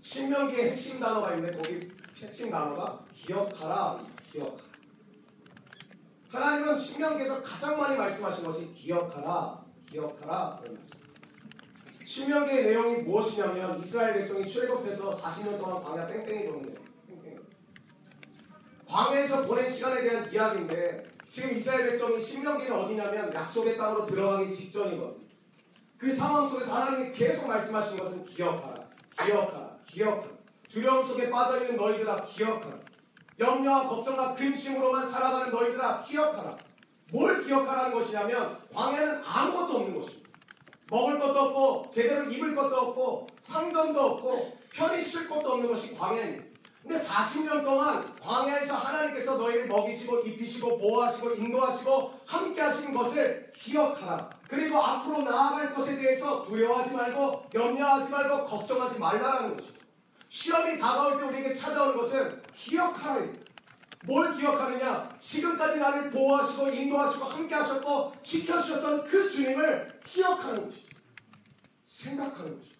신명기의 0.00 0.70
핵심 0.70 1.00
단어가 1.00 1.34
있는데 1.34 1.56
거기 1.56 1.88
핵심 2.22 2.50
단어가 2.50 3.04
기억하라, 3.14 4.02
기억하라. 4.30 4.65
하나님은 6.30 6.76
신명기에서 6.76 7.42
가장 7.42 7.78
많이 7.78 7.96
말씀하신 7.96 8.44
것이 8.44 8.74
기억하라, 8.74 9.64
기억하라. 9.88 10.60
신명기의 12.04 12.64
내용이 12.64 13.02
무엇이냐면 13.02 13.78
이스라엘 13.80 14.14
백성이 14.14 14.46
출애굽해서 14.46 15.10
40년 15.10 15.58
동안 15.58 15.82
광야 15.82 16.06
뺑뺑이 16.06 16.46
도는 16.48 16.62
거예요. 16.62 16.78
뺑뺑이. 17.08 17.36
광야에서 18.88 19.42
보낸 19.42 19.68
시간에 19.68 20.02
대한 20.02 20.32
이야기인데 20.32 21.06
지금 21.28 21.56
이스라엘 21.56 21.90
백성이 21.90 22.20
신명기는 22.20 22.72
어디냐면 22.72 23.32
약속의 23.32 23.76
땅으로 23.76 24.06
들어가기 24.06 24.54
직전이거든요. 24.54 25.26
그 25.98 26.12
상황 26.12 26.48
속에서 26.48 26.74
하나님이 26.74 27.12
계속 27.12 27.48
말씀하신 27.48 27.98
것은 27.98 28.24
기억하라, 28.26 28.74
기억하라, 29.24 29.76
기억하라. 29.86 30.36
두려움 30.70 31.06
속에 31.06 31.30
빠져있는 31.30 31.76
너희들아 31.76 32.16
기억하라. 32.16 32.78
염려와 33.38 33.88
걱정과 33.88 34.34
근심으로만 34.34 35.08
살아가는 35.08 35.50
너희들아 35.50 36.02
기억하라. 36.02 36.56
뭘 37.12 37.44
기억하라는 37.44 37.92
것이냐면 37.92 38.58
광야는 38.72 39.22
아무것도 39.24 39.76
없는 39.76 40.00
것입니다. 40.00 40.30
먹을 40.90 41.18
것도 41.18 41.38
없고 41.40 41.90
제대로 41.90 42.24
입을 42.24 42.54
것도 42.54 42.76
없고 42.76 43.26
상점도 43.40 44.00
없고 44.00 44.56
편히 44.72 45.02
쉴 45.02 45.28
것도 45.28 45.52
없는 45.52 45.68
것이 45.68 45.96
광야입니다. 45.96 46.44
근데 46.82 47.00
40년 47.00 47.64
동안 47.64 48.04
광야에서 48.22 48.76
하나님께서 48.76 49.36
너희를 49.38 49.66
먹이시고 49.66 50.20
입히시고 50.20 50.78
보호하시고 50.78 51.30
인도하시고 51.30 52.12
함께 52.24 52.60
하신 52.60 52.94
것을 52.94 53.52
기억하라. 53.56 54.30
그리고 54.48 54.80
앞으로 54.80 55.22
나아갈 55.22 55.74
것에 55.74 55.96
대해서 55.96 56.44
두려워하지 56.44 56.94
말고 56.94 57.46
염려하지 57.52 58.12
말고 58.12 58.46
걱정하지 58.46 59.00
말라는 59.00 59.56
것입니다. 59.56 59.75
시험이 60.28 60.78
다가올 60.78 61.18
때 61.18 61.24
우리에게 61.24 61.52
찾아오는 61.52 61.96
것은 61.96 62.42
기억하라. 62.54 63.26
뭘 64.04 64.34
기억하느냐? 64.34 65.08
지금까지 65.18 65.80
나를 65.80 66.10
보호하시고 66.10 66.68
인도하시고 66.68 67.24
함께 67.24 67.54
하셨고 67.54 68.12
지켜주셨던 68.22 69.04
그 69.04 69.30
주님을 69.30 70.00
기억하는 70.04 70.64
것입니다. 70.64 70.96
생각하는 71.84 72.56
것입니다. 72.56 72.76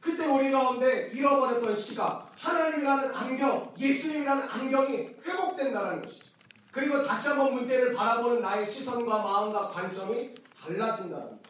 그때 0.00 0.26
우리 0.26 0.50
가운데 0.50 1.10
잃어버렸던 1.12 1.74
시각, 1.74 2.30
하나님이라는 2.38 3.14
안경, 3.14 3.74
예수님이라는 3.78 4.48
안경이 4.48 4.96
회복된다는 5.24 6.02
것이죠. 6.02 6.26
그리고 6.72 7.02
다시 7.02 7.28
한번 7.28 7.54
문제를 7.54 7.92
바라보는 7.92 8.40
나의 8.40 8.64
시선과 8.64 9.18
마음과 9.18 9.68
관점이 9.68 10.34
달라진다는 10.58 11.28
것이죠. 11.28 11.40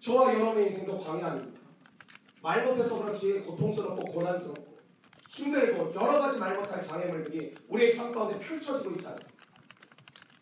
저와 0.00 0.34
여러분의 0.34 0.66
인생도 0.66 1.02
광야 1.02 1.26
아닙니다. 1.26 1.63
말 2.44 2.66
못해서 2.66 3.02
그렇지 3.02 3.40
고통스럽고 3.40 4.04
고난스럽고 4.12 4.78
힘들고 5.30 5.94
여러 5.94 6.20
가지 6.20 6.38
말 6.38 6.54
못할 6.54 6.78
장애물들이 6.78 7.54
우리의 7.68 7.90
삶 7.90 8.12
가운데 8.12 8.38
펼쳐지고 8.38 8.90
있잖아요. 8.96 9.18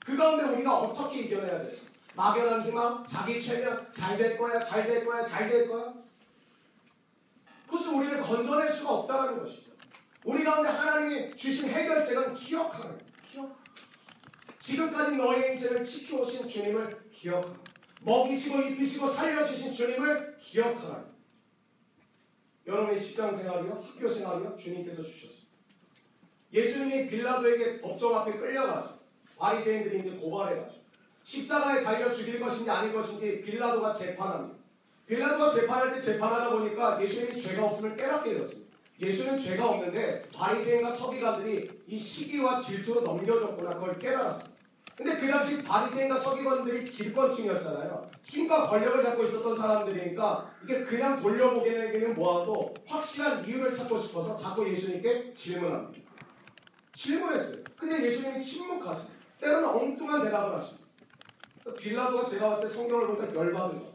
그 0.05 0.17
가운데 0.17 0.43
우리가 0.53 0.81
어떻게 0.81 1.21
이겨내야 1.21 1.63
돼요? 1.63 1.77
막연한 2.17 2.63
희망, 2.67 3.05
자기 3.05 3.41
최면, 3.41 3.89
잘 3.93 4.19
될 4.19 4.37
거야, 4.37 4.61
잘 4.61 4.85
될 4.85 5.05
거야, 5.05 5.23
잘 5.23 5.49
될 5.49 5.69
거야. 5.69 5.95
그것은 7.67 7.95
우리를 7.95 8.21
건져낼 8.21 8.69
수가 8.69 8.93
없다는 8.95 9.39
것이죠. 9.39 9.71
우리 10.25 10.43
가운데 10.43 10.69
하나님이 10.69 11.35
주신 11.37 11.71
해결책은 11.71 12.35
기억하는. 12.35 12.99
기억. 13.31 13.57
지금까지 14.59 15.17
너의 15.17 15.51
인생을 15.51 15.85
지켜오신 15.85 16.49
주님을 16.49 17.11
기억하라. 17.13 17.55
먹이시고 18.01 18.61
입히시고 18.61 19.07
살려주신 19.07 19.73
주님을 19.73 20.37
기억하라. 20.41 21.12
여러분의 22.67 23.01
직장 23.01 23.35
생활이요, 23.35 23.83
학교 23.83 24.07
생활이요, 24.09 24.57
주님께서 24.57 25.03
주셨습니다. 25.03 25.43
예수님이 26.53 27.09
빌라도에게 27.09 27.81
법정 27.81 28.15
앞에 28.17 28.33
끌려가서 28.33 29.01
바리새인들이 29.39 30.01
이제 30.01 30.11
고발해가지고 30.11 30.83
십자가에 31.25 31.83
달려 31.83 32.13
죽일 32.13 32.41
것인지 32.41 32.71
아닐 32.71 32.93
것인지 32.93 33.41
빌라도가 33.41 33.93
재판합니다. 33.93 34.59
빌라도가 35.07 35.51
재판할 35.51 35.93
때 35.93 36.01
재판하다 36.01 36.51
보니까 36.51 37.03
예수님이 37.03 37.41
죄가 37.41 37.67
없음을 37.67 37.97
깨닫게 37.97 38.35
되었습니다. 38.35 38.73
예수는 39.05 39.37
죄가 39.37 39.69
없는데 39.69 40.23
바리새인과 40.33 40.93
서기관들이 40.93 41.85
이 41.87 41.99
시기와 41.99 42.61
질투로 42.61 43.01
넘겨줬구나 43.01 43.71
그걸 43.71 43.99
깨달았습니다. 43.99 44.52
근데 44.97 45.19
그 45.19 45.27
당시 45.27 45.63
바리새인과 45.65 46.17
서기관들이 46.17 46.91
길권층이었잖아요. 46.91 48.11
힘과 48.23 48.69
권력을 48.69 49.03
잡고 49.03 49.23
있었던 49.23 49.57
사람들이니까 49.57 50.55
이게 50.65 50.85
그냥 50.85 51.21
돌려보기에는 51.21 52.15
뭐하고 52.15 52.75
확실한 52.87 53.45
이유를 53.47 53.73
찾고 53.73 53.97
싶어서 53.97 54.37
자꾸 54.37 54.69
예수님께 54.69 55.33
질문합니다. 55.35 56.13
질문했어요. 56.93 57.65
근데 57.77 58.05
예수님이 58.05 58.41
침묵하십니다. 58.41 59.23
때로는 59.41 59.69
엉뚱한 59.69 60.23
대답을 60.25 60.55
하십니다. 60.55 60.83
빌라도가 61.79 62.29
제가 62.29 62.51
봤을 62.51 62.69
때 62.69 62.75
성경을 62.75 63.07
보니까 63.07 63.35
열받은 63.35 63.79
거예요. 63.79 63.93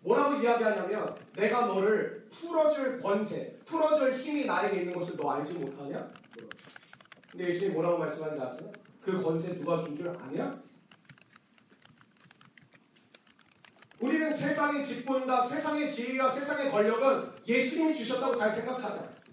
뭐라고 0.00 0.34
이야기하냐면 0.34 1.14
내가 1.36 1.66
너를 1.66 2.28
풀어줄 2.30 3.00
권세, 3.00 3.56
풀어줄 3.64 4.14
힘이 4.14 4.46
나에게 4.46 4.80
있는 4.80 4.92
것을 4.92 5.16
너 5.16 5.30
알지 5.30 5.54
못하냐? 5.54 6.08
근데 7.30 7.48
예수님이 7.48 7.74
뭐라고 7.74 7.98
말씀하는지 7.98 8.42
아세요? 8.42 8.72
그 9.04 9.20
권세 9.20 9.54
누가 9.54 9.76
준 9.82 9.96
줄 9.96 10.08
아냐? 10.08 10.62
우리는 14.00 14.32
세상의 14.32 14.86
직분과 14.86 15.40
세상의 15.46 15.90
지위와 15.90 16.28
세상의 16.30 16.70
권력은 16.70 17.32
예수님이 17.46 17.94
주셨다고 17.94 18.34
잘 18.36 18.50
생각하지 18.50 18.98
않습니다. 18.98 19.24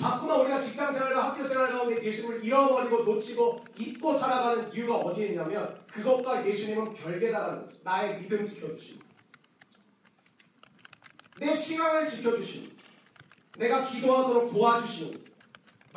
자꾸만 0.00 0.40
우리가 0.40 0.60
직장 0.60 0.92
생활과 0.92 1.30
학교 1.30 1.42
생활 1.42 1.72
가운데 1.72 2.04
예수님을 2.04 2.44
잃어버리고 2.44 3.04
놓치고 3.04 3.64
잊고 3.78 4.14
살아가는 4.18 4.72
이유가 4.72 4.96
어디에 4.96 5.28
있냐면 5.28 5.82
그것과 5.90 6.46
예수님은 6.46 6.94
별개다라는 6.94 7.62
거죠. 7.64 7.78
나의 7.82 8.20
믿음 8.20 8.44
지켜주시고 8.44 9.02
내 11.40 11.54
신앙을 11.54 12.06
지켜주시고 12.06 12.76
내가 13.58 13.84
기도하도록 13.84 14.52
도와주시는 14.52 15.24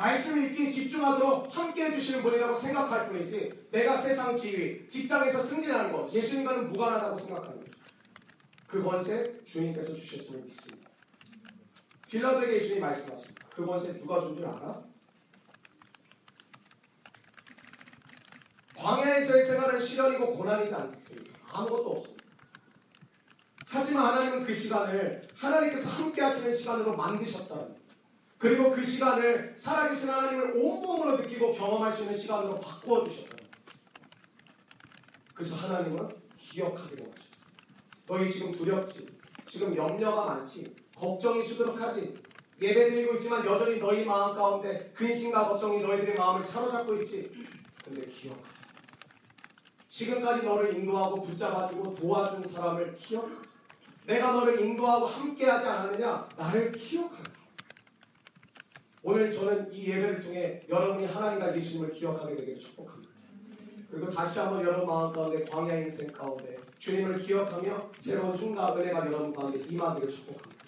말씀 0.02 0.44
읽기 0.44 0.72
집중하도록 0.72 1.56
함께 1.56 1.84
해주시는 1.84 2.22
분이라고 2.22 2.58
생각할 2.58 3.08
뿐이지 3.08 3.68
내가 3.70 3.96
세상 3.96 4.36
지위, 4.36 4.88
직장에서 4.88 5.40
승진하는 5.40 5.92
것 5.92 6.12
예수님과는 6.12 6.70
무관하다고 6.70 7.16
거죠. 7.58 7.72
그 8.66 8.82
권세 8.82 9.40
주님께서 9.44 9.94
주셨음을 9.94 10.42
믿습니다. 10.42 10.90
빌라도에게 12.08 12.56
예수님이 12.56 12.80
말씀하십니다. 12.80 13.46
그 13.54 13.64
권세 13.64 13.92
누가 14.00 14.20
준 14.20 14.34
줄 14.34 14.44
알아? 14.44 14.82
광야에서의 18.74 19.46
생활은 19.46 19.78
시련이고 19.78 20.36
고난이지 20.36 20.74
않습니다. 20.74 21.38
아무것도 21.48 21.90
없습니다. 21.90 22.24
하지만 23.68 24.06
하나님은 24.06 24.44
그 24.44 24.52
시간을 24.52 25.22
하나님께서 25.36 25.88
함께 25.88 26.22
하시는 26.22 26.52
시간으로 26.52 26.96
만드셨다는. 26.96 27.81
그리고 28.42 28.72
그 28.72 28.84
시간을 28.84 29.54
살아계신 29.56 30.10
하나님을 30.10 30.56
온몸으로 30.56 31.18
느끼고 31.18 31.52
경험할 31.52 31.92
수 31.92 32.02
있는 32.02 32.16
시간으로 32.16 32.58
바꾸어 32.58 33.04
주셨다. 33.04 33.36
그래서 35.32 35.54
하나님은 35.54 36.08
기억하기로 36.38 37.04
하셨어요. 37.04 37.22
너희 38.04 38.32
지금 38.32 38.50
두렵지, 38.50 39.06
지금 39.46 39.76
염려가 39.76 40.24
많지, 40.24 40.74
걱정이 40.96 41.40
수두룩하지, 41.40 42.14
예배드리고 42.60 43.14
있지만 43.14 43.46
여전히 43.46 43.78
너희 43.78 44.04
마음 44.04 44.34
가운데 44.34 44.90
근심과 44.92 45.46
걱정이 45.46 45.80
너희들의 45.80 46.16
마음을 46.16 46.40
사로잡고 46.40 46.96
있지. 46.96 47.30
근데 47.84 48.02
기억하. 48.08 48.42
지금까지 49.86 50.44
너를 50.44 50.74
인도하고 50.74 51.22
붙잡아주고 51.22 51.94
도와준 51.94 52.50
사람을 52.50 52.96
기억하. 52.96 53.40
내가 54.04 54.32
너를 54.32 54.60
인도하고 54.60 55.06
함께하지 55.06 55.64
않았느냐? 55.64 56.28
나를 56.36 56.72
기억하라. 56.72 57.31
오늘 59.02 59.30
저는 59.30 59.72
이 59.72 59.86
예배를 59.88 60.20
통해 60.20 60.60
여러분이 60.68 61.06
하나님과 61.06 61.56
예수님을 61.56 61.92
기억하게 61.92 62.36
되기를 62.36 62.58
축복합니다. 62.58 63.10
그리고 63.90 64.08
다시 64.08 64.38
한번 64.38 64.62
여러분 64.64 64.86
마음 64.86 65.12
가운데 65.12 65.44
광야 65.44 65.74
인생 65.78 66.10
가운데 66.12 66.56
주님을 66.78 67.16
기억하며 67.20 67.90
새로운 67.98 68.34
힘과 68.36 68.74
은혜가 68.76 69.06
여러분 69.06 69.32
가운데 69.32 69.60
임하기를 69.68 70.08
축복합니다. 70.08 70.64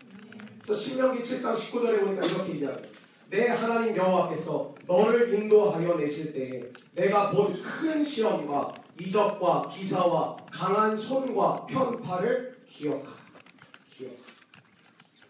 그래서 0.63 0.75
신명기 0.75 1.21
7장 1.23 1.53
19절에 1.55 2.01
보니까 2.01 2.27
이렇게 2.27 2.53
이야기해요. 2.55 2.95
내 3.31 3.49
하나님 3.49 3.97
여호와께서 3.97 4.75
너를 4.87 5.33
인도하여 5.33 5.97
내실 5.97 6.33
때에 6.33 6.63
내가 6.95 7.31
본 7.31 7.55
큰 7.63 8.03
시험과 8.03 8.75
이적과 9.01 9.63
기사와 9.73 10.37
강한 10.51 10.97
손과 10.97 11.67
편파를 11.67 12.57
기억하라. 12.69 13.13
기억하라. 13.91 14.25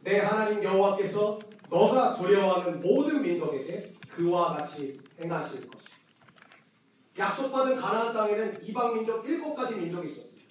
내 0.03 0.19
하나님 0.19 0.63
여호와께서 0.63 1.39
너가 1.71 2.15
두려워하는 2.15 2.81
모든 2.81 3.23
민족에게 3.23 3.95
그와 4.11 4.57
같이 4.57 4.99
행하실 5.23 5.69
것이다. 5.69 5.93
약속받은 7.19 7.77
가나안 7.77 8.13
땅에는 8.13 8.65
이방 8.65 8.95
민족 8.95 9.25
일곱 9.29 9.55
가지 9.55 9.75
민족이 9.77 10.07
있었습니다. 10.09 10.45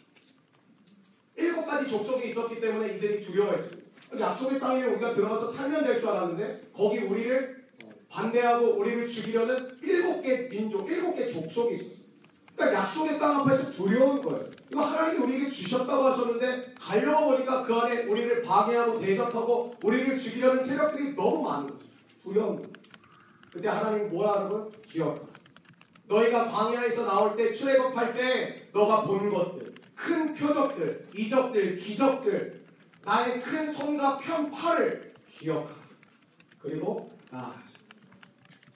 일곱 1.35 1.65
가지 1.65 1.89
족속이 1.89 2.29
있었기 2.29 2.61
때문에 2.61 2.93
이들이 2.95 3.21
두려워했습니다. 3.21 3.83
약속의 4.19 4.59
땅에 4.59 4.83
우리가 4.83 5.13
들어가서 5.13 5.47
살면 5.51 5.83
될 5.83 5.99
줄 5.99 6.09
알았는데 6.09 6.69
거기 6.73 6.99
우리를 6.99 7.63
반대하고 8.09 8.77
우리를 8.77 9.07
죽이려는 9.07 9.57
일곱 9.81 10.21
개 10.21 10.47
민족, 10.47 10.87
일곱 10.87 11.15
개 11.15 11.25
족속이 11.27 11.75
있었어요. 11.75 12.02
그러니까 12.55 12.81
약속의 12.81 13.19
땅 13.19 13.41
앞에서 13.41 13.71
두려운 13.71 14.21
거예요. 14.21 14.45
이거 14.71 14.81
하나님이 14.81 15.23
우리에게 15.23 15.49
주셨다고 15.49 16.05
하셨는데 16.05 16.75
가려고 16.79 17.31
보니까 17.31 17.63
그 17.63 17.73
안에 17.73 18.05
우리를 18.05 18.41
방해하고 18.43 18.99
대적하고 18.99 19.73
우리를 19.83 20.17
죽이려는 20.17 20.63
세력들이 20.63 21.15
너무 21.15 21.43
많은 21.43 21.67
거죠. 21.67 21.85
두려운 22.21 22.55
거예요. 22.57 22.69
근데 23.51 23.67
하나님 23.67 24.09
뭐라 24.09 24.45
하는 24.45 24.71
기억하 24.81 25.21
너희가 26.07 26.47
광야에서 26.47 27.05
나올 27.05 27.35
때 27.35 27.51
출애굽할 27.51 28.13
때 28.13 28.69
너가 28.73 29.03
본 29.03 29.29
것들 29.29 29.73
큰 29.95 30.33
표적들, 30.33 31.07
이적들, 31.15 31.77
기적들 31.77 32.65
나의 33.05 33.41
큰 33.41 33.71
손과 33.73 34.17
편 34.17 34.49
팔을 34.49 35.13
기억하라. 35.29 35.83
그리고 36.59 37.11
나아가자. 37.31 37.73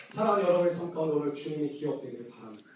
사랑하는 0.10 0.46
여러분의 0.46 0.74
삶 0.74 0.94
가운데 0.94 1.16
오늘 1.16 1.34
주님이 1.34 1.70
기억되기를 1.70 2.30
바랍니다. 2.30 2.67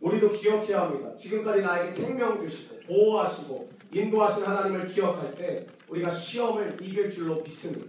우리도 0.00 0.32
기억해야 0.32 0.82
합니다. 0.82 1.14
지금까지 1.14 1.60
나에게 1.60 1.90
생명 1.90 2.40
주시고 2.40 2.80
보호하시고 2.86 3.70
인도하신 3.92 4.44
하나님을 4.44 4.88
기억할 4.88 5.34
때 5.34 5.66
우리가 5.88 6.10
시험을 6.10 6.76
이길 6.80 7.10
줄로 7.10 7.42
믿습니다. 7.42 7.86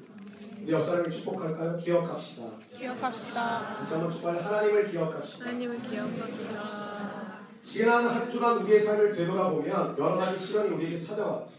우리 0.62 0.72
옆사람을 0.74 1.10
축복할까요? 1.10 1.78
기억합시다. 1.78 2.48
기억합시다. 2.78 3.76
다시 3.78 3.94
한번 3.94 4.12
축복할 4.12 4.44
하나님을 4.44 4.92
기억합시다. 4.92 5.46
하나님을 5.46 5.82
기억합시다. 5.82 7.42
지난 7.62 8.08
한 8.08 8.30
주간 8.30 8.58
우리의 8.58 8.80
삶을 8.80 9.14
되돌아보면 9.14 9.96
여러 9.98 10.18
가지 10.18 10.38
시련이 10.38 10.70
우리에게 10.76 11.00
찾아왔죠. 11.00 11.52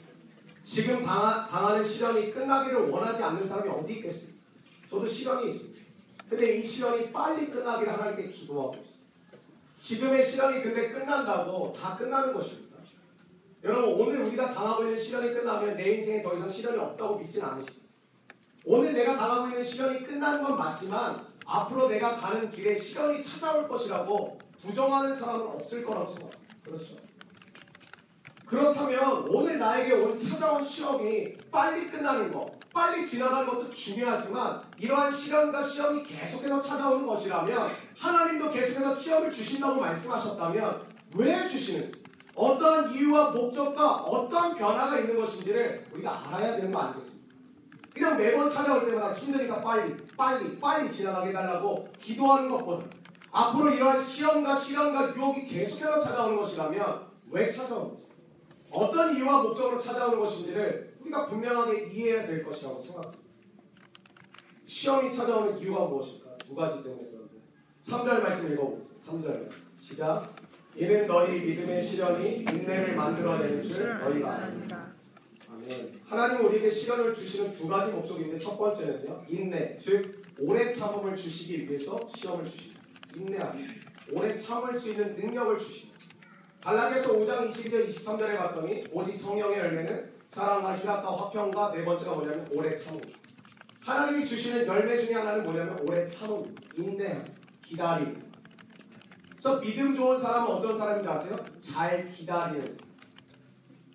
지금 0.62 0.99
당하, 0.99 1.49
당하는 1.49 1.83
시련이 1.83 2.33
끝나기를 2.33 2.91
원하지 2.91 3.23
않는 3.23 3.47
사람이 3.47 3.71
어디 3.71 3.95
있겠습니까? 3.95 4.38
저도 4.91 5.07
시련이 5.07 5.51
있습니다. 5.51 5.81
근데 6.29 6.59
이 6.59 6.67
시련이 6.67 7.11
빨리 7.12 7.51
끝나기를 7.51 7.93
하나님께 7.93 8.29
기도하고 8.29 8.75
있어요. 8.75 8.91
지금의 9.83 10.25
시련이 10.25 10.62
근데 10.62 10.90
끝난다고 10.90 11.73
다 11.73 11.97
끝나는 11.97 12.33
것입니다. 12.33 12.77
여러분 13.64 14.01
오늘 14.01 14.23
우리가 14.23 14.53
당하고 14.53 14.85
있는 14.85 14.97
시련이 14.97 15.35
끝나면 15.35 15.77
내 15.77 15.95
인생에 15.95 16.23
더 16.23 16.37
이상 16.37 16.49
시련이 16.49 16.79
없다고 16.79 17.18
믿지는 17.18 17.49
않으십니다. 17.49 17.88
오늘 18.64 18.92
내가 18.92 19.16
당하고 19.16 19.49
있는 19.49 19.61
시련이 19.61 20.05
끝나는 20.05 20.45
건 20.45 20.57
맞지만 20.57 21.27
앞으로 21.45 21.88
내가 21.88 22.16
가는 22.16 22.49
길에 22.49 22.73
시련이 22.73 23.21
찾아올 23.21 23.68
것이라고 23.68 24.38
부정하는 24.61 25.12
사람은 25.12 25.49
없을 25.49 25.83
거라고 25.83 26.07
생각합니다. 26.07 26.55
그렇죠. 26.62 26.95
그렇다면 28.53 29.25
오늘 29.31 29.59
나에게 29.59 29.95
온 29.95 30.19
찾아온 30.19 30.62
시험이 30.62 31.33
빨리 31.51 31.87
끝나는 31.87 32.31
거, 32.31 32.47
빨리 32.71 33.07
지나가는 33.07 33.47
것도 33.47 33.71
중요하지만 33.71 34.61
이러한 34.79 35.11
시련과 35.11 35.62
시험이 35.62 36.03
계속해서 36.03 36.61
찾아오는 36.61 37.07
것이라면 37.07 37.71
하나님도 37.97 38.51
계속해서 38.51 38.95
시험을 38.95 39.31
주신다고 39.31 39.81
말씀하셨다면 39.81 40.83
왜 41.15 41.47
주시는지 41.47 42.03
어떠한 42.37 42.93
이유와 42.93 43.31
목적과 43.31 43.95
어떠한 43.95 44.57
변화가 44.57 44.99
있는 44.99 45.19
것인지를 45.19 45.85
우리가 45.95 46.29
알아야 46.29 46.57
되는 46.57 46.71
거 46.71 46.81
아니겠습니까? 46.81 47.33
그냥 47.95 48.19
매번 48.19 48.51
찾아올 48.51 48.87
때마다 48.87 49.15
힘드니까 49.15 49.62
빨리 49.62 49.97
빨리 50.15 50.59
빨리 50.59 50.91
지나가게 50.91 51.31
해달라고 51.31 51.88
기도하는 51.99 52.51
것보다 52.51 52.87
앞으로 53.31 53.71
이러한 53.71 53.99
시험과 53.99 54.55
시련과 54.57 55.17
유혹이 55.17 55.47
계속해서 55.47 56.01
찾아오는 56.03 56.37
것이라면 56.37 57.07
왜 57.31 57.51
찾아오는 57.51 57.95
것이 57.95 58.12
어떤 58.73 59.17
이유와 59.17 59.43
목적으로 59.43 59.79
찾아오는 59.79 60.19
것인지를 60.19 60.95
우리가 61.01 61.27
분명하게 61.27 61.91
이해해야 61.91 62.27
될 62.27 62.43
것이라고 62.43 62.81
생각합니다. 62.81 63.23
시험이 64.67 65.15
찾아오는 65.15 65.59
이유가 65.59 65.85
무엇일까? 65.85 66.39
두 66.39 66.55
가지 66.55 66.83
때문에 66.83 67.09
그런데 67.11 67.35
3절 67.85 68.23
말씀 68.23 68.53
읽어보세요. 68.53 68.87
3절 69.07 69.27
말씀. 69.27 69.51
시작. 69.79 70.35
이는 70.75 71.07
너희 71.07 71.41
믿음의 71.41 71.83
시련이 71.83 72.37
인내를 72.39 72.97
만들어내는 72.97 73.63
줄 73.63 73.99
너희가 73.99 74.33
아느니라. 74.33 74.93
아멘. 75.51 76.01
하나님은 76.07 76.47
우리에게 76.47 76.71
시련을 76.71 77.13
주시는 77.13 77.55
두 77.55 77.69
가지 77.69 77.93
목적인데 77.93 78.39
첫 78.39 78.57
번째는요. 78.57 79.25
인내, 79.29 79.77
즉 79.77 80.23
오래 80.39 80.71
참음을 80.71 81.15
주시기 81.15 81.69
위해서 81.69 82.01
시험을 82.17 82.45
주십니다. 82.47 82.81
인내하기. 83.15 83.67
오래 84.13 84.35
참을 84.35 84.79
수 84.79 84.89
있는 84.89 85.15
능력을 85.15 85.59
주십니다. 85.59 85.91
갈라디아서 86.62 87.12
5장 87.14 87.51
22절 87.51 87.88
23절에 87.88 88.38
봤더니 88.38 88.81
오직 88.92 89.16
성령의 89.16 89.59
열매는 89.59 90.12
사랑과 90.29 90.79
희락과 90.79 91.16
화평과 91.16 91.72
네 91.72 91.85
번째가 91.85 92.14
뭐냐면 92.14 92.48
오래 92.55 92.72
참음. 92.72 93.01
하나님이 93.81 94.25
주시는 94.25 94.64
열매 94.68 94.96
중에 94.96 95.14
하나는 95.14 95.42
뭐냐면 95.42 95.77
오래 95.81 96.07
참음, 96.07 96.55
인내, 96.77 97.25
기다림. 97.64 98.16
그래서 99.31 99.61
믿음 99.61 99.92
좋은 99.92 100.16
사람은 100.16 100.53
어떤 100.53 100.79
사람인지 100.79 101.09
아세요? 101.09 101.37
잘 101.61 102.09
기다리는 102.09 102.64
사람. 102.64 102.92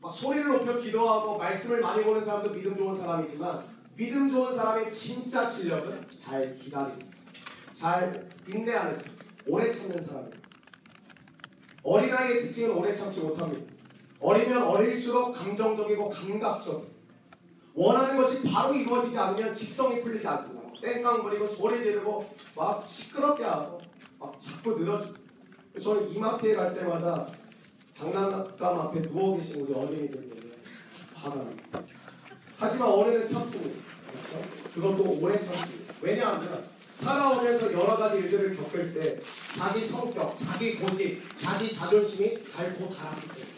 막 0.02 0.12
소리를 0.12 0.52
높여 0.52 0.78
기도하고 0.78 1.38
말씀을 1.38 1.80
많이 1.80 2.04
보는 2.04 2.22
사람도 2.22 2.52
믿음 2.52 2.76
좋은 2.76 2.94
사람이지만 2.94 3.64
믿음 3.96 4.30
좋은 4.30 4.54
사람의 4.54 4.92
진짜 4.92 5.46
실력은 5.46 6.02
잘 6.18 6.54
기다리는 6.54 7.00
사람, 7.74 8.12
잘 8.12 8.30
인내하는 8.46 8.94
사람, 8.94 9.16
오래 9.48 9.72
참는 9.72 10.02
사람입니다. 10.02 10.47
어린아이의 11.88 12.42
특징은 12.42 12.76
오래 12.76 12.94
참지 12.94 13.22
못합니다. 13.22 13.74
어리면 14.20 14.62
어릴수록 14.64 15.34
감정적이고 15.34 16.10
감각적. 16.10 16.86
원하는 17.74 18.18
것이 18.18 18.44
바로 18.44 18.74
이루어지지 18.74 19.18
않으면 19.18 19.56
직성이 19.56 20.02
풀리지 20.02 20.28
않습니다. 20.28 20.68
땡깡 20.82 21.22
부리고 21.24 21.48
소리 21.48 21.82
지르고 21.82 22.28
막 22.56 22.84
시끄럽게 22.86 23.46
하고 23.46 23.80
막 24.20 24.38
자꾸 24.38 24.78
늘어지고. 24.78 25.16
저는 25.82 26.12
이마트에 26.12 26.56
갈 26.56 26.74
때마다 26.74 27.28
장난감 27.94 28.80
앞에 28.80 29.02
누워 29.04 29.38
계신 29.38 29.62
우리 29.62 29.74
어린이들 29.74 30.20
보면 30.22 30.52
화가 31.14 31.36
납니다. 31.36 31.84
하지만 32.58 32.90
어른은 32.90 33.24
참습니다. 33.24 33.80
그렇죠? 34.12 34.50
그것도 34.74 35.20
오래 35.22 35.40
참습니다. 35.40 35.94
왜냐하면 36.02 36.68
살아오면서 36.98 37.72
여러 37.74 37.96
가지 37.96 38.18
일들을 38.18 38.58
겪을 38.58 38.92
때 38.92 39.20
자기 39.56 39.86
성격, 39.86 40.36
자기 40.36 40.76
고집, 40.76 41.22
자기 41.38 41.74
자존심이 41.74 42.44
닳고 42.52 42.90
닳았기 42.90 43.28
때문에 43.28 43.58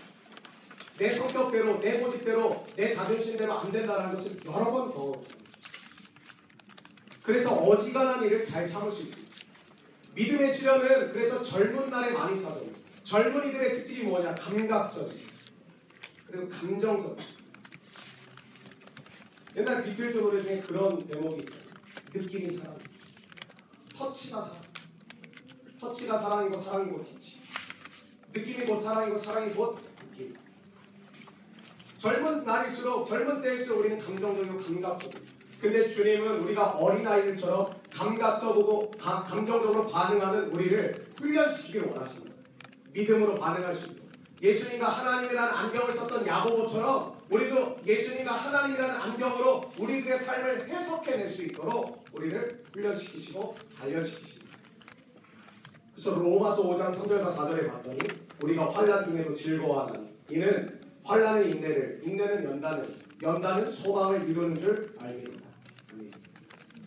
내 0.97 1.11
성격대로, 1.11 1.79
내 1.79 1.99
고집대로, 1.99 2.65
내 2.75 2.93
자존심대로 2.93 3.53
안 3.59 3.71
된다는 3.71 4.13
것을 4.13 4.37
여러 4.45 4.71
번 4.71 4.91
경험합니다. 4.91 5.35
그래서 7.23 7.55
어지간한 7.55 8.25
일을 8.25 8.43
잘 8.43 8.67
참을 8.67 8.91
수 8.91 9.03
있습니다. 9.03 9.29
믿음의 10.15 10.53
시련은 10.53 11.13
그래서 11.13 11.41
젊은 11.41 11.89
날에 11.89 12.11
많이 12.11 12.41
찾아옵니다. 12.41 12.77
젊은이들의 13.03 13.73
특징이 13.75 14.03
뭐냐? 14.03 14.35
감각적이고 14.35 15.29
그리고 16.27 16.49
감정적. 16.49 17.17
옛날 19.55 19.83
비틀즈 19.83 20.17
노래 20.17 20.43
중에 20.43 20.59
그런 20.59 21.07
대목이 21.07 21.43
있어요. 21.43 21.61
느낌이 22.13 22.51
사랑. 22.51 22.75
터치가 23.99 24.39
사랑. 24.41 24.61
터치가 25.77 26.17
사랑이고 26.17 26.57
사랑이고 26.57 27.03
터치. 27.03 27.41
느낌이 28.33 28.65
곧 28.65 28.79
사랑이고 28.79 29.17
사랑이 29.17 29.51
곧 29.53 29.77
느낌. 29.99 30.33
젊은 31.97 32.45
날일수록 32.45 33.05
젊은 33.05 33.41
때일수록 33.41 33.79
우리는 33.81 33.99
감정적이고 33.99 34.57
감각적이고. 34.57 35.21
근데 35.59 35.85
주님은 35.85 36.43
우리가 36.43 36.67
어린아이들처럼 36.77 37.67
감각적이고 37.93 38.91
가- 38.91 39.21
감정적으로 39.23 39.85
반응하는 39.87 40.49
우리를 40.53 41.09
훈련시키길 41.19 41.83
원하십니다. 41.87 42.35
믿음으로 42.93 43.35
반응할 43.35 43.73
수 43.75 43.85
있도록. 43.87 43.98
예수님과 44.41 44.87
하나님이라는 44.87 45.53
안경을 45.53 45.91
썼던 45.91 46.25
야고보처럼 46.25 47.17
우리도 47.29 47.77
예수님과 47.85 48.31
하나님이라는 48.31 48.95
안경으로 48.95 49.61
우리들의 49.79 50.17
삶을 50.17 50.69
해석해낼 50.69 51.29
수 51.29 51.43
있도록 51.43 52.05
우리를 52.13 52.63
훈련시키시고 52.73 53.55
단련시키십니다. 53.77 54.57
그래서 55.93 56.15
로마서 56.15 56.63
5장 56.63 56.95
3절과 56.95 57.27
4절에 57.35 57.69
봤더니 57.69 57.99
우리가 58.43 58.69
환란 58.69 59.05
중에도 59.05 59.33
즐거워하는 59.33 60.07
이는 60.31 60.79
환란의 61.03 61.51
인내를 61.51 62.01
인내는 62.03 62.43
연단을 62.45 62.87
연단은 63.21 63.65
소망을 63.65 64.23
이루는 64.29 64.55
줄 64.57 64.95
알겠다. 64.97 65.49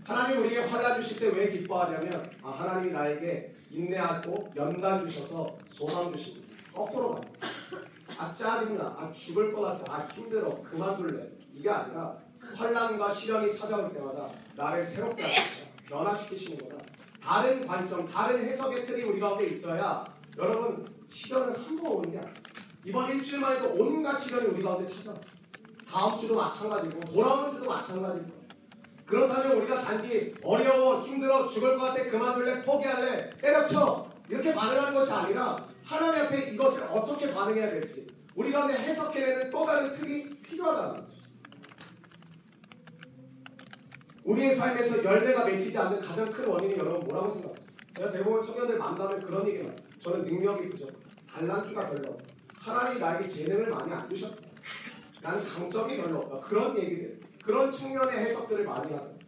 하나님 0.05 0.41
우리에게 0.41 0.61
환란 0.67 1.01
주실 1.01 1.21
때 1.21 1.39
왜 1.39 1.49
기뻐하냐면 1.49 2.25
아 2.43 2.51
하나님이 2.51 2.93
나에게 2.93 3.55
인내하고 3.71 4.51
연단 4.57 5.07
주셔서 5.07 5.59
소망 5.71 6.13
주십니다. 6.13 6.52
거꾸로 6.75 7.15
가. 7.15 7.21
아 8.19 8.33
짜증나. 8.33 8.83
아 8.99 9.11
죽을 9.13 9.53
것 9.53 9.61
같아. 9.63 9.93
아 9.95 10.07
힘들어. 10.15 10.49
그만둘래. 10.63 11.29
이게 11.55 11.71
아니라 11.71 12.17
환란과 12.57 13.09
시련이 13.11 13.55
찾아올 13.57 13.93
때마다 13.93 14.29
나를 14.57 14.83
새롭게 14.83 15.23
하십니다. 15.23 15.73
변화시키시는 15.89 16.59
거다. 16.59 16.77
다른 17.23 17.67
관점, 17.67 18.07
다른 18.07 18.39
해석의 18.45 18.85
틀이 18.85 19.03
우리 19.05 19.21
가운데 19.21 19.47
있어야 19.47 20.05
여러분 20.39 20.85
시련은 21.09 21.55
한 21.55 21.77
번 21.77 21.93
오는 21.97 22.11
게 22.11 22.19
아니에요. 22.19 22.35
이번 22.85 23.11
일주일만 23.11 23.57
해도 23.57 23.75
온갖 23.79 24.17
시련이 24.17 24.47
우리 24.49 24.61
가운데 24.65 24.87
찾아와. 24.93 25.17
다음 25.89 26.19
주도 26.19 26.35
마찬가지고 26.35 27.01
돌아오는 27.01 27.53
주도 27.55 27.69
마찬가지고 27.71 28.43
그렇다면 29.07 29.59
우리가 29.59 29.83
단지 29.83 30.35
어려워, 30.43 31.03
힘들어, 31.03 31.47
죽을 31.47 31.77
것 31.77 31.85
같아, 31.89 32.09
그만둘래, 32.09 32.63
포기할래, 32.63 33.29
때려쳐 33.41 34.09
이렇게 34.31 34.55
반응하는 34.55 34.95
것이 34.95 35.13
아니라 35.13 35.65
하나님 35.85 36.27
앞에 36.27 36.51
이것을 36.51 36.85
어떻게 36.85 37.33
반응해야 37.33 37.69
될지 37.71 38.07
우리 38.35 38.51
가운데 38.51 38.75
해석해내는 38.75 39.51
또 39.51 39.65
다른 39.65 39.93
틀이 39.93 40.31
필요하다는 40.43 40.95
거죠. 40.95 41.23
우리의 44.25 44.55
삶에서 44.55 45.05
열매가 45.05 45.45
맺히지 45.45 45.77
않는 45.77 46.01
가장 46.01 46.31
큰 46.31 46.47
원인이 46.47 46.77
여러분 46.77 47.01
뭐라고 47.09 47.31
생각하세요? 47.31 47.67
제가 47.97 48.13
대부분 48.13 48.41
청년들 48.41 48.79
만나면 48.79 49.21
그런 49.21 49.47
얘기를 49.47 49.67
해요. 49.67 49.77
저는 50.01 50.25
능력이 50.25 50.71
부족, 50.71 50.91
달란트가 51.29 51.87
별로 51.87 52.13
없다. 52.13 52.27
하나님 52.55 53.01
나에게 53.01 53.29
재능을 53.29 53.71
많이 53.71 53.93
안 53.93 54.09
주셨다. 54.09 54.37
나는 55.21 55.45
강점이 55.45 55.97
별로 55.97 56.21
없다. 56.21 56.41
그런 56.41 56.79
얘기들, 56.79 57.21
그런 57.45 57.71
측면의 57.71 58.19
해석들을 58.19 58.65
많이 58.65 58.95
하고. 58.95 59.19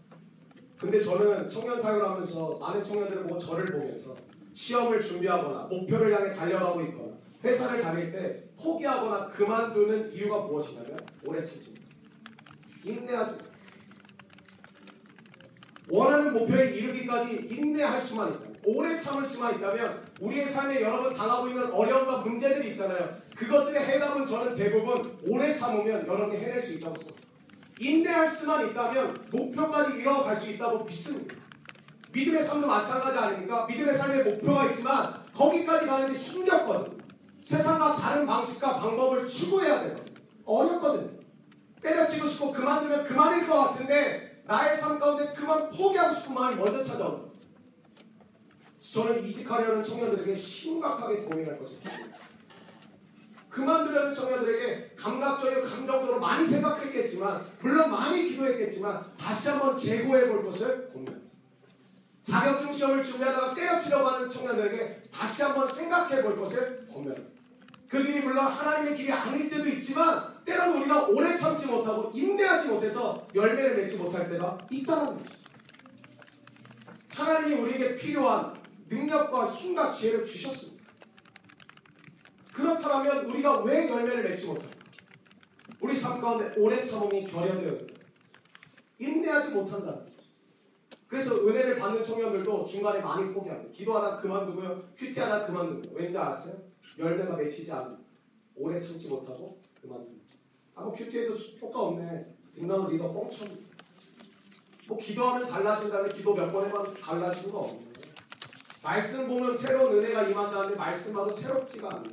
근데 0.78 1.00
저는 1.00 1.48
청년 1.48 1.80
사역을 1.80 2.08
하면서 2.08 2.56
많은 2.58 2.82
청년들을 2.82 3.24
보고 3.24 3.38
저를 3.38 3.64
보면서 3.64 4.14
시험을 4.54 5.00
준비하거나 5.00 5.64
목표를 5.64 6.14
향해 6.14 6.34
달려가고 6.34 6.80
있거나 6.82 7.14
회사를 7.42 7.82
다닐 7.82 8.10
때 8.10 8.44
포기하거나 8.56 9.28
그만두는 9.28 10.12
이유가 10.12 10.38
무엇이냐면 10.38 10.96
오래 11.26 11.42
참습니다. 11.42 11.82
인내하지 12.84 13.32
마. 13.32 13.54
원하는 15.90 16.32
목표에 16.32 16.70
이르기까지 16.70 17.48
인내할 17.50 18.00
수만 18.00 18.30
있다면 18.30 18.54
오래 18.64 18.96
참을 18.96 19.24
수만 19.24 19.56
있다면 19.56 20.06
우리의 20.20 20.46
삶에 20.46 20.80
여러분 20.80 21.12
당하고 21.12 21.48
있는 21.48 21.70
어려움과 21.70 22.18
문제들이 22.18 22.70
있잖아요. 22.70 23.14
그것들의 23.36 23.84
해답은 23.84 24.24
저는 24.24 24.56
대부분 24.56 25.18
오래 25.26 25.52
참으면 25.52 26.06
여러분이 26.06 26.40
해낼 26.40 26.62
수 26.62 26.72
있다고 26.72 26.94
생각합니다. 26.94 27.34
인내할 27.80 28.30
수만 28.30 28.68
있다면 28.68 29.26
목표까지 29.30 30.00
이뤄갈 30.00 30.36
수 30.36 30.50
있다고 30.50 30.84
믿습니다. 30.84 31.43
믿음의 32.14 32.44
삶도 32.44 32.66
마찬가지 32.66 33.18
아닙니까? 33.18 33.66
믿음의 33.66 33.92
삶의 33.92 34.24
목표가 34.24 34.70
있지만 34.70 35.20
거기까지 35.34 35.86
가는데 35.86 36.14
힘겹거든요. 36.14 36.96
세상과 37.42 37.96
다른 37.96 38.24
방식과 38.24 38.78
방법을 38.78 39.26
추구해야 39.26 39.82
돼요. 39.82 39.96
어렵거든요. 40.44 41.10
때려치고 41.82 42.26
싶고 42.26 42.52
그만두면 42.52 43.04
그만일 43.04 43.46
것 43.46 43.56
같은데 43.56 44.42
나의 44.46 44.76
삶 44.76 44.98
가운데 44.98 45.32
그만 45.34 45.68
포기하고 45.70 46.14
싶은 46.14 46.34
마음이 46.34 46.56
먼저 46.56 46.82
찾아옵니다. 46.82 47.34
저는 48.78 49.24
이직하려는 49.24 49.82
청년들에게 49.82 50.34
심각하게 50.36 51.22
고민할 51.22 51.58
것을 51.58 51.80
바랍니다. 51.80 52.18
그만두려는 53.48 54.12
청년들에게 54.12 54.94
감각적이고 54.96 55.62
감정적으로 55.62 56.20
많이 56.20 56.44
생각했겠지만 56.44 57.44
물론 57.60 57.90
많이 57.90 58.28
기도했겠지만 58.28 59.02
다시 59.18 59.48
한번 59.48 59.76
재고해 59.76 60.28
볼 60.28 60.44
것을 60.44 60.90
고민. 60.92 61.23
자격증 62.24 62.72
시험을 62.72 63.02
준비하다가 63.02 63.54
때려치려고 63.54 64.08
하는 64.08 64.28
청년들에게 64.28 65.02
다시 65.12 65.42
한번 65.42 65.70
생각해 65.70 66.22
볼 66.22 66.36
것을 66.40 66.86
고민. 66.86 67.14
그 67.86 68.02
길이 68.02 68.20
물론 68.20 68.46
하나님의 68.46 68.96
길이 68.96 69.12
아닐 69.12 69.48
때도 69.48 69.68
있지만 69.68 70.34
때로는 70.44 70.80
우리가 70.80 71.06
오래 71.08 71.36
참지 71.36 71.66
못하고 71.66 72.10
인내하지 72.14 72.68
못해서 72.68 73.26
열매를 73.34 73.76
맺지 73.76 73.98
못할 73.98 74.28
때가 74.30 74.56
있다는 74.70 75.18
것이죠. 75.18 75.34
하나님이 77.10 77.60
우리에게 77.60 77.96
필요한 77.98 78.54
능력과 78.88 79.52
힘과 79.52 79.92
지혜를 79.92 80.24
주셨습니다. 80.24 80.82
그렇다면 82.54 83.26
우리가 83.26 83.60
왜 83.60 83.88
열매를 83.88 84.30
맺지 84.30 84.46
못할까? 84.46 84.74
우리 85.80 85.94
삶 85.94 86.20
가운데 86.20 86.54
오래 86.56 86.82
참음이 86.82 87.26
결여되어 87.26 87.68
있다. 87.68 87.94
인내하지 88.98 89.50
못한다는. 89.50 90.13
그래서 91.14 91.46
은혜를 91.46 91.78
받는 91.78 92.02
청년들도 92.02 92.64
중간에 92.64 92.98
많이 93.00 93.32
포기합니다. 93.32 93.70
기도하다 93.72 94.20
그만두고요. 94.20 94.82
큐티하다 94.96 95.46
그만두고요. 95.46 95.96
왠지 95.96 96.18
아세요? 96.18 96.56
열매가 96.98 97.36
맺히지 97.36 97.70
않고 97.70 98.02
오래 98.56 98.80
참지 98.80 99.06
못하고 99.06 99.46
그만둡니다. 99.80 100.24
아, 100.74 100.82
뭐 100.82 100.92
큐티해도 100.92 101.36
효과 101.62 101.82
없네. 101.82 102.34
등단은 102.56 102.88
리더 102.88 103.12
뻥쳐. 103.12 103.44
뭐 104.88 104.98
기도하면 104.98 105.46
달라진다는 105.48 106.08
기도 106.08 106.34
몇 106.34 106.48
번 106.48 106.66
해봐도 106.66 106.92
달라지는 106.94 107.52
거 107.52 107.60
없네. 107.60 107.80
말씀 108.82 109.28
보면 109.28 109.56
새로운 109.56 109.96
은혜가 109.96 110.24
임한다는데 110.24 110.74
말씀하고 110.74 111.30
새롭지가 111.32 111.94
않네. 111.94 112.10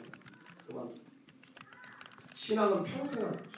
신앙은 2.35 2.83
평생 2.83 3.23
하는 3.23 3.31
거죠. 3.31 3.49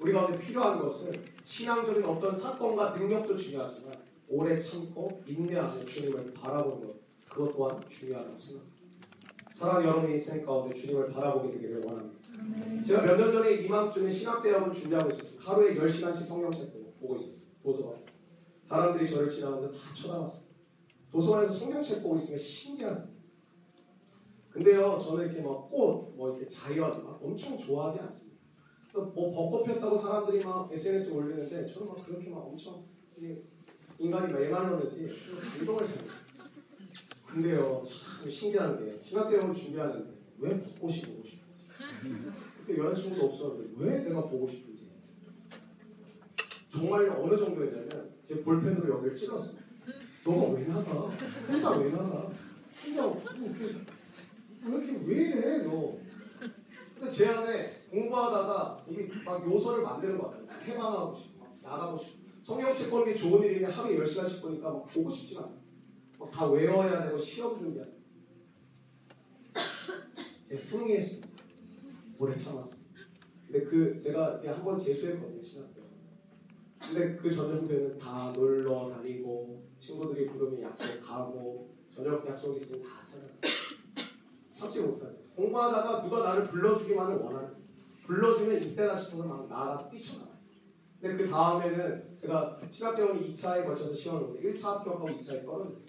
우리 0.00 0.12
가운데 0.12 0.36
필요한 0.36 0.80
것은 0.80 1.24
신앙적인 1.44 2.04
어떤 2.04 2.34
사건과 2.34 2.90
능력도 2.90 3.36
중요하지만 3.36 3.91
오래 4.32 4.58
참고 4.58 5.08
인내하는 5.26 5.84
주님을 5.86 6.32
바라보는 6.32 6.86
것 6.86 6.94
그것 7.28 7.52
또한 7.54 7.80
중요하다고 7.86 8.38
생각합니다. 8.38 8.82
사랑하는 9.54 9.88
여러분의 9.88 10.16
인생 10.16 10.44
가운데 10.46 10.74
주님을 10.74 11.10
바라보게 11.12 11.52
되기를 11.52 11.82
원합니다. 11.84 12.22
제가 12.82 13.02
몇 13.02 13.16
년 13.18 13.30
전에 13.30 13.54
이맘쯤에 13.56 14.08
신학대학을 14.08 14.72
준비하고 14.72 15.10
있었어요. 15.10 15.38
하루에 15.38 15.74
10시간씩 15.74 16.24
성경책 16.26 16.72
보고 16.98 17.16
있었어요. 17.16 17.42
도서관. 17.62 17.96
사람들이 18.66 19.08
저를 19.08 19.30
지나가는데 19.30 19.76
다 19.76 19.84
쳐다봤어요. 19.94 20.42
도서관에서 21.12 21.52
성경책 21.52 22.02
보고 22.02 22.16
있으니까 22.16 22.38
신기하죠. 22.38 23.08
근데요, 24.48 24.98
저는 24.98 25.26
이렇게 25.26 25.42
막 25.42 25.70
꽃, 25.70 26.14
뭐 26.16 26.30
이렇게 26.30 26.46
자연 26.46 26.90
막 27.04 27.20
엄청 27.22 27.58
좋아하지 27.58 28.00
않습니다. 28.00 28.38
뭐 28.94 29.30
벚꽃 29.30 29.64
폈다고 29.66 29.96
사람들이 29.96 30.42
막 30.42 30.70
SNS에 30.72 31.12
올리는데 31.14 31.66
저는 31.66 31.88
막 31.88 31.96
그렇게 32.04 32.28
막 32.30 32.38
엄청 32.46 32.82
인간이 34.02 34.32
왜 34.34 34.48
말하는지 34.48 35.06
운동을 35.60 35.86
잘 35.86 35.96
해요. 35.98 36.10
근데요, 37.24 37.82
참 37.84 38.28
신기한 38.28 38.84
게 38.84 39.00
신학대학을 39.00 39.54
준비하는데 39.54 40.10
왜 40.38 40.60
벚꽃이 40.60 41.02
보고 41.02 41.22
싶은지 41.24 42.32
그때 42.66 42.78
여자친구도 42.78 43.26
없었는데 43.26 43.74
왜 43.76 44.02
내가 44.02 44.22
보고 44.22 44.48
싶은지 44.48 44.88
정말 46.72 47.08
어느 47.10 47.38
정도였냐면 47.38 48.10
제 48.24 48.42
볼펜으로 48.42 48.92
여기를 48.96 49.14
찍었어요. 49.14 49.56
너가 50.24 50.52
왜 50.52 50.64
나가? 50.66 50.90
혼자 51.48 51.70
왜 51.78 51.90
나가? 51.92 52.30
혼자 52.84 53.02
뭐 53.06 53.22
이렇게 53.24 53.76
왜 54.64 54.74
이렇게 54.84 55.06
왜 55.06 55.14
이래 55.14 55.62
너? 55.62 55.96
근데 56.98 57.08
제 57.08 57.28
안에 57.28 57.82
공부하다가 57.88 58.84
이게 58.88 59.08
막 59.24 59.44
요소를 59.48 59.84
만드는 59.84 60.18
거 60.18 60.30
같아요. 60.30 60.46
해방하고 60.64 61.16
싶고 61.16 61.38
막 61.44 61.58
나가고 61.62 61.98
싶고 61.98 62.21
성경책 62.42 62.90
보는 62.90 63.06
게 63.12 63.14
좋은 63.18 63.42
일인데 63.44 63.66
하루에 63.66 63.96
10시간씩 63.98 64.42
보니까 64.42 64.70
막 64.70 64.86
보고 64.88 65.08
싶지 65.10 65.38
않아요. 65.38 65.60
막다 66.18 66.50
외워야 66.50 67.04
되고 67.04 67.16
시험 67.16 67.72
돼. 67.72 67.84
제가 70.48 70.60
승리했습니다. 70.60 71.28
오래 72.18 72.34
참았습니다. 72.36 73.00
근데 73.46 73.64
그 73.64 73.98
제가 73.98 74.40
한 74.44 74.64
번 74.64 74.78
재수했거든요 74.78 75.42
신학 75.42 75.74
때. 75.74 75.80
근데 76.80 77.16
그 77.16 77.30
전년도에는 77.30 77.98
다 77.98 78.32
놀러 78.34 78.90
다니고 78.90 79.64
친구들이 79.78 80.26
부르면 80.26 80.62
약속 80.62 81.00
가고 81.00 81.74
저녁 81.94 82.26
약속 82.26 82.56
있으면 82.56 82.82
다 82.82 82.88
찾아가. 83.06 83.32
참지 84.58 84.80
못하죠. 84.80 85.16
공부하다가 85.36 86.02
누가 86.02 86.22
나를 86.24 86.44
불러주기만을 86.44 87.16
원하는. 87.18 87.54
불러주면 88.04 88.62
이때다 88.62 88.96
싶어서 88.96 89.24
막 89.24 89.48
나가 89.48 89.88
뛰쳐나가요. 89.88 90.31
근데 91.02 91.24
그 91.24 91.28
다음에는 91.28 92.14
제가 92.14 92.60
신학대원이 92.70 93.32
2차에 93.32 93.66
걸쳐서 93.66 93.92
시험을 93.92 94.28
보는데 94.28 94.52
1차 94.52 94.62
합격하고 94.66 95.08
2차에 95.08 95.44
떨어졌어요. 95.44 95.82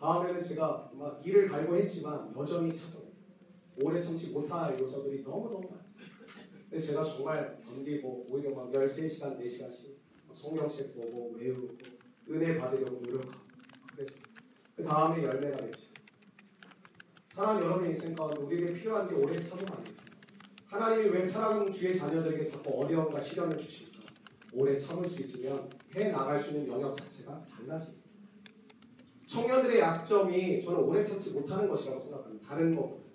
다음에는 0.00 0.40
제가 0.40 0.90
막 0.94 1.20
일을 1.22 1.46
갈고 1.50 1.76
했지만 1.76 2.32
여전히 2.34 2.74
찾아요. 2.74 3.02
오래 3.82 4.00
참지 4.00 4.28
못할 4.28 4.80
요소들이 4.80 5.22
너무너무 5.22 5.60
많아요. 5.60 5.84
근데 6.70 6.78
제가 6.78 7.04
정말 7.04 7.58
견디고 7.66 8.28
오히려 8.30 8.54
막 8.54 8.72
13시간, 8.72 9.38
4시간씩 9.38 9.96
성경책 10.32 10.94
보고 10.94 11.34
외우고 11.36 11.76
은혜 12.30 12.56
받으려고 12.56 12.98
노력하고 13.04 13.44
그랬어요. 13.94 14.22
그 14.74 14.82
다음에 14.82 15.22
열매가 15.22 15.62
맺죠. 15.64 15.90
사랑하는 17.28 17.62
여러분의 17.62 17.90
인생 17.90 18.14
가운데 18.14 18.40
우리에게 18.40 18.72
필요한 18.72 19.06
게 19.06 19.14
오래 19.16 19.38
참음 19.38 19.66
아닙니까? 19.70 20.02
하나님이 20.64 21.10
왜 21.10 21.22
사랑하는 21.22 21.70
주의 21.70 21.94
자녀들에게 21.94 22.42
자꾸 22.42 22.80
어려움과 22.80 23.20
시련을 23.20 23.58
주십니까? 23.58 23.85
오래 24.52 24.76
참을 24.76 25.06
수 25.06 25.22
있으면 25.22 25.68
해 25.94 26.10
나갈 26.10 26.42
수 26.42 26.50
있는 26.50 26.68
영역 26.68 26.96
자체가 26.96 27.44
달라집니다. 27.44 28.06
청년들의 29.26 29.80
약점이 29.80 30.62
저는 30.64 30.80
오래 30.80 31.04
참지 31.04 31.30
못하는 31.30 31.68
것이라고 31.68 32.00
생각합니다. 32.00 32.48
다른 32.48 32.74
거 32.74 33.06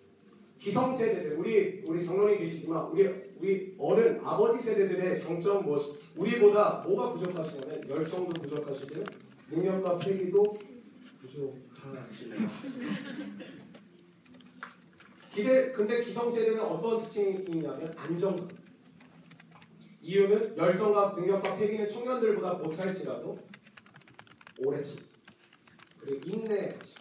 기성세대들 0.59 1.37
우리 1.39 1.81
우리 1.87 2.05
장로님 2.05 2.37
계시지만 2.37 2.85
우리 2.91 3.09
우리 3.39 3.75
어른 3.79 4.21
아버지 4.23 4.61
세대들의 4.61 5.19
장점 5.19 5.63
무엇? 5.63 5.81
우리보다 6.15 6.83
뭐가 6.85 7.13
부족하시냐면 7.13 7.89
열정도 7.89 8.39
부족하시고 8.41 9.03
능력과 9.49 9.97
패기도 9.97 10.43
부족하시네요. 11.21 12.49
기대 15.33 15.71
근데 15.71 16.01
기성세대는 16.01 16.61
어떤 16.61 16.99
특징이 16.99 17.35
있냐면 17.47 17.91
안정감. 17.97 18.47
이유는 20.01 20.57
열정과 20.57 21.13
능력과 21.15 21.55
패기는 21.55 21.87
청년들보다 21.87 22.53
못할지라도 22.53 23.37
오래 24.59 24.77
참습니다. 24.77 25.11
그리고 25.99 26.29
인내하죠. 26.29 26.91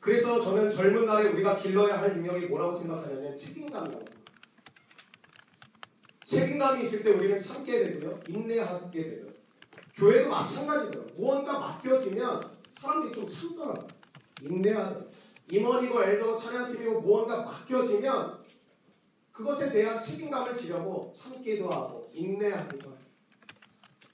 그래서 0.00 0.40
저는 0.40 0.68
젊은 0.68 1.06
날에 1.06 1.28
우리가 1.28 1.56
길러야 1.56 2.00
할 2.00 2.14
능력이 2.16 2.46
뭐라고 2.46 2.76
생각하냐면 2.76 3.36
책임감이라고. 3.36 4.04
책임감이 6.24 6.84
있을 6.84 7.04
때 7.04 7.10
우리는 7.10 7.38
참게 7.38 7.84
되고요, 7.84 8.18
인내하게 8.28 9.02
되고요. 9.02 9.32
교회도 9.94 10.30
마찬가지더라고요. 10.30 11.14
무언가 11.16 11.58
맡겨지면 11.58 12.50
사람들이 12.72 13.12
좀 13.12 13.28
참더라고요. 13.28 13.88
인내하는. 14.42 15.12
임원이고 15.50 16.02
엘더고 16.02 16.34
찬양팀이고 16.34 17.00
무언가 17.02 17.42
맡겨지면 17.42 18.41
그것에 19.32 19.72
대한 19.72 20.00
책임감을 20.00 20.54
지려고 20.54 21.10
참기도 21.14 21.70
하고 21.70 22.10
인내하기도 22.12 22.90
하고. 22.90 23.02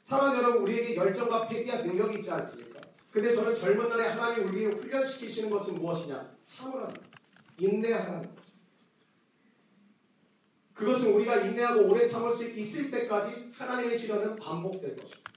사랑하는 0.00 0.38
여러분, 0.38 0.62
우리에게 0.62 0.94
열정과 0.94 1.48
패기와 1.48 1.78
능력이 1.78 2.18
있지 2.18 2.30
않습니까? 2.30 2.80
근데 3.12 3.30
저는 3.34 3.54
젊은 3.54 3.88
날에 3.88 4.06
하나님 4.06 4.48
우리를 4.48 4.78
훈련시키시는 4.78 5.50
것은 5.50 5.74
무엇이냐? 5.74 6.36
참으라는 6.46 6.94
것. 6.94 7.02
인내하라는 7.58 8.22
것. 8.22 8.38
그것은 10.72 11.12
우리가 11.12 11.38
인내하고 11.38 11.88
오래 11.88 12.06
참을 12.06 12.30
수 12.30 12.48
있을 12.48 12.90
때까지 12.90 13.50
하나님의 13.54 13.98
시련은 13.98 14.36
반복될 14.36 14.94
것입니다. 14.94 15.32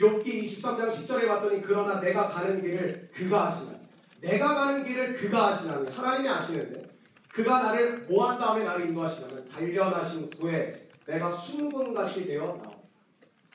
욥기 0.00 0.42
23장 0.42 0.88
10절에 0.88 1.28
봤더니 1.28 1.62
그러나 1.62 2.00
내가 2.00 2.28
가는 2.28 2.60
길을 2.60 3.10
그가 3.14 3.46
아시나니 3.46 3.78
내가 4.20 4.54
가는 4.54 4.84
길을 4.84 5.14
그가 5.14 5.48
아시나니 5.48 5.92
하나님이 5.92 6.28
아시는데 6.28 6.91
그가 7.32 7.62
나를 7.62 8.06
모한 8.08 8.38
다음에 8.38 8.62
나를 8.64 8.88
인도하시냐면 8.88 9.48
단련하신 9.48 10.30
후에 10.38 10.88
내가 11.06 11.34
순금같이 11.34 12.26
되어 12.26 12.44
나옵니다. 12.44 12.70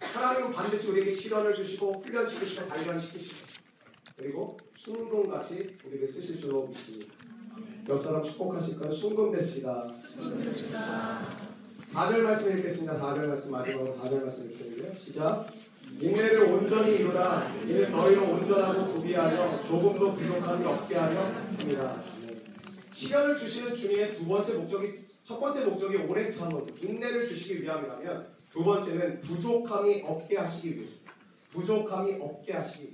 하나님은 0.01 0.51
반드시 0.51 0.89
우리에게 0.91 1.11
시련을 1.11 1.55
주시고 1.55 2.01
훈련시키시고 2.03 2.67
단련시키시고 2.67 3.47
그리고 4.17 4.57
순금같이 4.75 5.77
우리를 5.85 6.07
쓰실 6.07 6.41
줄로 6.41 6.65
믿습니다. 6.67 7.13
옆 7.89 8.03
사람 8.03 8.23
축복하실까요? 8.23 8.91
순금 8.91 9.31
됩시다. 9.31 9.87
4절 11.85 12.21
말씀 12.21 12.57
읽겠습니다. 12.57 12.99
4절 12.99 13.27
말씀 13.27 13.51
마지막으로 13.51 13.95
4절 13.95 14.21
말씀 14.23 14.51
읽겠는데요. 14.51 14.93
시작. 14.93 15.47
인내를 15.99 16.51
온전히 16.51 16.95
이루라. 16.95 17.47
이는 17.63 17.91
너희를 17.91 18.23
온전하고 18.23 18.93
구비하여 18.93 19.63
조금도 19.63 20.13
부족함이 20.13 20.65
없게 20.65 20.95
하려 20.95 21.21
합니다. 21.21 22.16
네. 22.97 23.05
시련을 23.05 23.37
주시는 23.37 23.75
주님의 23.75 24.15
두 24.15 24.25
번째 24.25 24.53
목적이 24.53 25.05
첫 25.23 25.39
번째 25.39 25.65
목적이 25.65 25.97
오래 25.97 26.27
참음, 26.27 26.65
인내를 26.81 27.27
주시기 27.27 27.61
위함이라면 27.61 28.27
두 28.51 28.63
번째는 28.63 29.21
부족함이 29.21 30.01
없게 30.03 30.37
하시기 30.37 30.77
위해 30.77 30.87
부족함이 31.51 32.17
없게 32.19 32.53
하시기 32.53 32.83
위해 32.85 32.93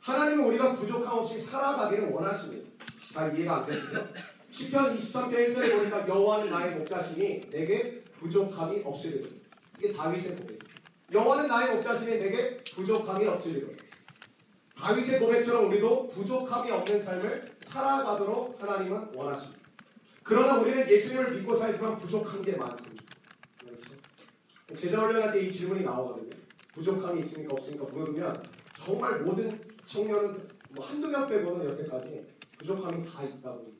하나님은 0.00 0.46
우리가 0.46 0.74
부족함 0.74 1.18
없이 1.18 1.38
살아가기를 1.38 2.10
원하십니다. 2.10 2.70
잘 3.12 3.38
이해가 3.38 3.58
안 3.58 3.66
되시죠? 3.66 4.08
시편 4.50 4.96
23편 4.96 5.32
1절에 5.32 5.78
보니까 5.78 6.08
여호와는 6.08 6.50
나의 6.50 6.74
목자시니 6.76 7.50
내게 7.50 8.00
부족함이 8.18 8.80
없으리라. 8.84 9.28
이게 9.78 9.92
다윗의 9.92 10.36
고백. 10.36 10.58
여호와는 11.12 11.46
나의 11.46 11.74
목자시니 11.74 12.18
내게 12.18 12.56
부족함이 12.74 13.26
없으리라. 13.26 13.68
다윗의 14.82 15.20
고백처럼 15.20 15.68
우리도 15.68 16.08
부족함이 16.08 16.68
없는 16.72 17.00
삶을 17.00 17.56
살아가도록 17.60 18.60
하나님은 18.60 19.12
원하십니다. 19.14 19.62
그러나 20.24 20.58
우리는 20.58 20.88
예수님을 20.90 21.36
믿고 21.36 21.54
살지만 21.54 21.96
부족한 21.98 22.42
게 22.42 22.56
많습니다. 22.56 23.04
그렇죠? 23.60 23.94
제자 24.74 25.00
훈련할 25.00 25.30
때 25.30 25.44
이 25.44 25.52
질문이 25.52 25.84
나오거든요. 25.84 26.30
부족함이 26.74 27.20
있습니까 27.20 27.54
없습니까 27.54 27.84
물어보면 27.84 28.42
정말 28.84 29.20
모든 29.20 29.60
청년은 29.86 30.48
뭐 30.74 30.84
한두 30.84 31.06
명 31.06 31.26
빼고는 31.28 31.64
여태까지 31.70 32.20
부족함이 32.58 33.04
다 33.08 33.22
있다고. 33.22 33.72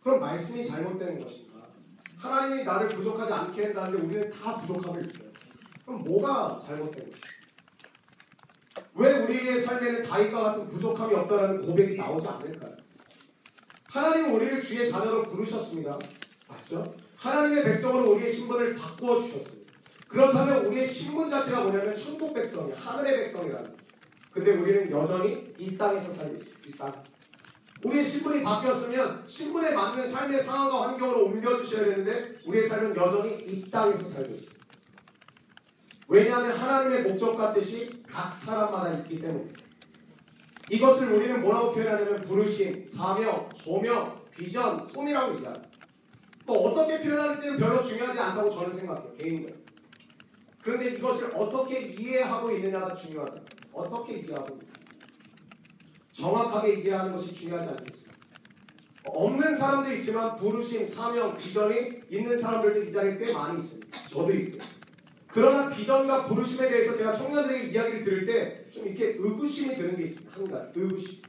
그럼 0.00 0.20
말씀이 0.20 0.64
잘못되는 0.64 1.24
것인가? 1.24 1.66
하나님이 2.18 2.62
나를 2.62 2.86
부족하지 2.86 3.32
않게 3.32 3.64
한다는데 3.64 4.02
우리는 4.04 4.30
다 4.30 4.58
부족함을 4.58 5.02
느껴요. 5.02 5.28
그럼 5.84 6.04
뭐가 6.04 6.60
잘못된 6.64 7.10
것인가? 7.10 7.31
왜 8.94 9.12
우리의 9.12 9.58
삶에는 9.58 10.02
다윗과 10.02 10.42
같은 10.42 10.68
부족함이 10.68 11.14
없다는 11.14 11.62
고백이 11.62 11.96
나오지 11.96 12.28
않을까요? 12.28 12.72
하나님은 13.88 14.34
우리를 14.34 14.60
주의 14.60 14.90
자녀로 14.90 15.22
부르셨습니다. 15.22 15.98
맞죠? 16.48 16.94
하나님의 17.16 17.64
백성으로 17.64 18.12
우리의 18.12 18.30
신분을 18.30 18.76
바꾸어 18.76 19.22
주셨습니다. 19.22 19.72
그렇다면 20.08 20.66
우리의 20.66 20.86
신분 20.86 21.30
자체가 21.30 21.62
뭐냐면 21.62 21.94
천국 21.94 22.34
백성이야. 22.34 22.76
하늘의 22.76 23.16
백성이라는. 23.18 23.76
근데 24.30 24.50
우리는 24.52 24.90
여전히 24.90 25.44
이 25.58 25.76
땅에서 25.76 26.10
살고 26.10 26.36
있어요. 26.36 26.54
이 26.66 26.72
땅. 26.72 26.92
우리의 27.84 28.04
신분이 28.04 28.42
바뀌었으면 28.42 29.24
신분에 29.26 29.72
맞는 29.72 30.06
삶의 30.06 30.40
상황과 30.40 30.88
환경으로 30.88 31.24
옮겨주셔야 31.26 31.84
되는데 31.84 32.32
우리의 32.46 32.68
삶은 32.68 32.94
여전히 32.94 33.38
이 33.46 33.68
땅에서 33.70 34.08
살고 34.08 34.34
있어요. 34.34 34.61
왜냐하면 36.12 36.54
하나님의 36.54 37.04
목적과 37.04 37.54
뜻이 37.54 37.88
각 38.06 38.30
사람마다 38.30 38.98
있기 38.98 39.18
때문에 39.18 39.48
이것을 40.70 41.10
우리는 41.10 41.40
뭐라고 41.40 41.72
표현하냐면 41.72 42.16
부르심, 42.16 42.86
사명, 42.86 43.48
소명, 43.56 44.14
비전, 44.30 44.86
꿈이라고 44.88 45.36
얘기합니다. 45.36 45.68
또 46.46 46.52
어떻게 46.52 47.00
표현하는지는 47.00 47.56
별로 47.56 47.82
중요하지 47.82 48.18
않다고 48.18 48.50
저는 48.50 48.76
생각해요. 48.76 49.14
개인적으로. 49.14 49.62
그런데 50.62 50.90
이것을 50.90 51.34
어떻게 51.34 51.80
이해하고 51.80 52.50
있느냐가 52.52 52.92
중요하다. 52.92 53.40
어떻게 53.72 54.18
이해하고 54.18 54.54
있느냐. 54.54 54.72
정확하게 56.12 56.74
이해하는 56.74 57.12
것이 57.12 57.32
중요하지 57.32 57.70
않겠습니까? 57.70 58.12
없는 59.06 59.56
사람도 59.56 59.90
있지만 59.94 60.36
부르심, 60.36 60.86
사명, 60.86 61.34
비전이 61.38 62.02
있는 62.10 62.36
사람들도 62.36 62.82
이 62.82 62.92
자리에 62.92 63.16
꽤 63.16 63.32
많이 63.32 63.58
있습니다. 63.58 63.98
저도 64.10 64.30
있고. 64.30 64.81
그러나 65.32 65.70
비전과 65.70 66.26
부르심에 66.26 66.68
대해서 66.68 66.96
제가 66.96 67.12
청년들에게 67.12 67.68
이야기를 67.68 68.02
들을 68.02 68.26
때 68.26 68.62
좀 68.72 68.86
이렇게 68.86 69.16
의구심이 69.18 69.76
드는 69.76 69.96
게 69.96 70.04
있습니다. 70.04 70.32
한 70.34 70.50
가지 70.50 70.80
의구심. 70.80 71.22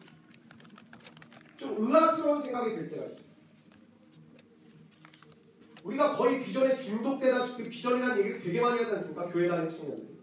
좀 1.58 1.76
의아스러운 1.78 2.42
생각이 2.42 2.74
들 2.76 2.90
때가 2.90 3.04
있습니다. 3.04 3.34
우리가 5.84 6.14
거의 6.14 6.42
비전에 6.44 6.76
중독되다시피 6.76 7.70
비전이라는 7.70 8.18
얘기를 8.20 8.40
되게 8.40 8.62
많이 8.62 8.80
하지 8.80 8.92
않습니까? 8.96 9.26
교회 9.26 9.50
다니는 9.50 9.70
청년들. 9.70 10.14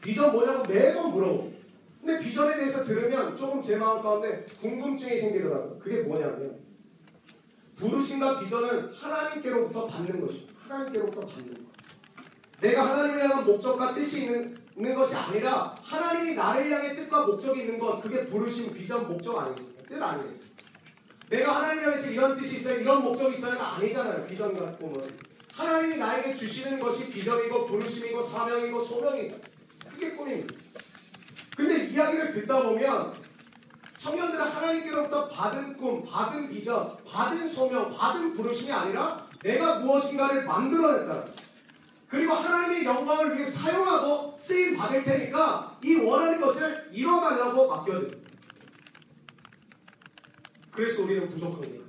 비전 0.00 0.32
뭐냐고 0.32 0.66
매번 0.66 1.12
물어보고. 1.12 1.60
근데 2.00 2.24
비전에 2.24 2.56
대해서 2.56 2.82
들으면 2.84 3.36
조금 3.36 3.60
제 3.60 3.76
마음 3.76 4.02
가운데 4.02 4.46
궁금증이 4.58 5.18
생기더라고요. 5.18 5.78
그게 5.78 6.00
뭐냐면 6.00 6.58
부르심과 7.76 8.40
비전은 8.40 8.90
하나님께로부터 8.94 9.86
받는 9.86 10.26
것입니다. 10.26 10.54
하나님께로부터 10.66 11.20
받는 11.20 11.54
것. 11.54 11.69
내가 12.60 12.90
하나님을 12.90 13.22
향한 13.22 13.44
목적과 13.44 13.94
뜻이 13.94 14.24
있는, 14.24 14.56
있는 14.76 14.94
것이 14.94 15.16
아니라 15.16 15.74
하나님이 15.82 16.34
나를 16.34 16.70
향해 16.70 16.94
뜻과 16.94 17.26
목적이 17.26 17.62
있는 17.62 17.78
것 17.78 18.02
그게 18.02 18.26
부르심, 18.26 18.74
비전, 18.74 19.08
목적 19.08 19.38
아니겠습니까? 19.38 19.82
뜻 19.88 20.02
아니겠습니까? 20.02 20.50
내가 21.30 21.56
하나님을 21.56 21.84
향해서 21.86 22.10
이런 22.10 22.38
뜻이 22.38 22.56
있어요, 22.56 22.80
이런 22.80 23.02
목적이 23.02 23.36
있어요가 23.36 23.76
아니잖아요. 23.76 24.26
비전 24.26 24.52
보면 24.54 25.08
하나님이 25.54 25.96
나에게 25.96 26.34
주시는 26.34 26.78
것이 26.80 27.10
비전이고 27.10 27.66
부르심이고 27.66 28.20
사명이고 28.20 28.82
소명이잖아요. 28.82 29.40
그게 29.90 30.10
꿈입니다. 30.12 30.54
근데 31.56 31.84
이야기를 31.86 32.30
듣다 32.30 32.62
보면 32.62 33.12
청년들은 33.98 34.40
하나님께로부터 34.42 35.28
받은 35.28 35.76
꿈, 35.76 36.02
받은 36.02 36.48
비전, 36.48 36.96
받은 37.06 37.48
소명, 37.48 37.90
받은 37.90 38.34
부르심이 38.34 38.72
아니라 38.72 39.26
내가 39.42 39.80
무엇인가를 39.80 40.44
만들어냈다. 40.44 41.24
그리고 42.10 42.34
하나님의 42.34 42.84
영광을 42.84 43.38
위해 43.38 43.48
사용하고 43.48 44.36
쓰임 44.36 44.76
받을 44.76 45.04
테니까 45.04 45.78
이 45.84 45.94
원하는 45.94 46.40
것을 46.40 46.88
이뤄달라고 46.92 47.68
맡겨야 47.68 48.00
됩니다. 48.00 48.30
그래서 50.72 51.04
우리는 51.04 51.28
부족한 51.28 51.60
거예요. 51.60 51.80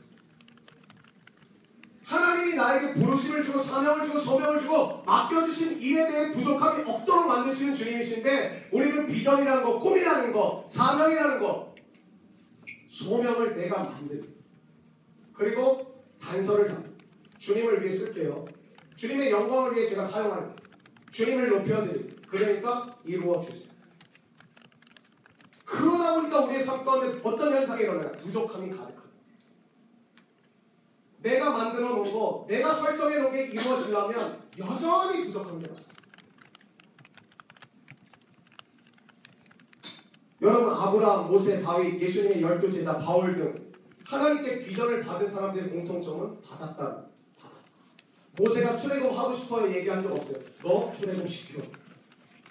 하나님이 2.03 2.55
나에게 2.55 2.93
부르심을 2.93 3.43
주고 3.43 3.57
사명을 3.57 4.05
주고 4.05 4.19
소명을 4.19 4.61
주고 4.61 5.01
맡겨주신 5.05 5.81
일에 5.81 6.11
대해 6.11 6.31
부족함이 6.33 6.83
없도록 6.87 7.25
만드시는 7.25 7.73
주님이신데 7.73 8.69
우리는 8.71 9.07
비전이라는 9.07 9.63
거, 9.63 9.79
꿈이라는 9.79 10.33
거, 10.33 10.63
사명이라는 10.67 11.39
거, 11.39 11.73
소명을 12.89 13.55
내가 13.55 13.83
만듭니다. 13.83 14.27
그리고 15.33 16.03
단서를 16.21 16.67
담니다. 16.67 16.91
주님을 17.39 17.81
위해 17.81 17.95
쓸게요. 17.95 18.45
주님의 19.01 19.31
영광을 19.31 19.75
위해 19.75 19.83
제가 19.83 20.03
사용하는 20.03 20.55
주님을 21.11 21.49
높여드립니다. 21.49 22.21
그러니까 22.29 22.95
이루어 23.03 23.41
주세요. 23.41 23.63
그러다 25.65 26.13
보니까 26.13 26.41
우리의 26.41 26.59
삶 26.59 26.85
가운데 26.85 27.19
어떤 27.23 27.51
현상이 27.51 27.81
일어나요? 27.81 28.11
부족함이 28.11 28.69
가득합니다. 28.69 29.01
내가 31.17 31.49
만들어 31.49 31.95
놓은 31.95 32.13
거, 32.13 32.45
내가 32.47 32.71
설정해 32.71 33.17
놓은 33.17 33.31
게 33.31 33.47
이루어지려면 33.47 34.39
여전히 34.59 35.25
부족한 35.25 35.57
게 35.57 35.67
많아요. 35.67 35.85
여러분 40.43 40.73
아브라함, 40.75 41.31
모세, 41.31 41.59
다윗, 41.59 41.99
예수님의 41.99 42.39
열두 42.39 42.71
제자, 42.71 42.99
바울 42.99 43.35
등 43.35 43.55
하나님께 44.05 44.59
비전을 44.59 45.01
받은 45.01 45.27
사람들의 45.27 45.71
공통점은 45.71 46.39
받았다. 46.41 47.10
모세가 48.37 48.77
출애굽 48.77 49.17
하고 49.17 49.33
싶어요 49.33 49.73
얘기한 49.75 50.01
적 50.01 50.11
없어요. 50.13 50.37
너 50.63 50.91
출애굽 50.91 51.29
시켜. 51.29 51.61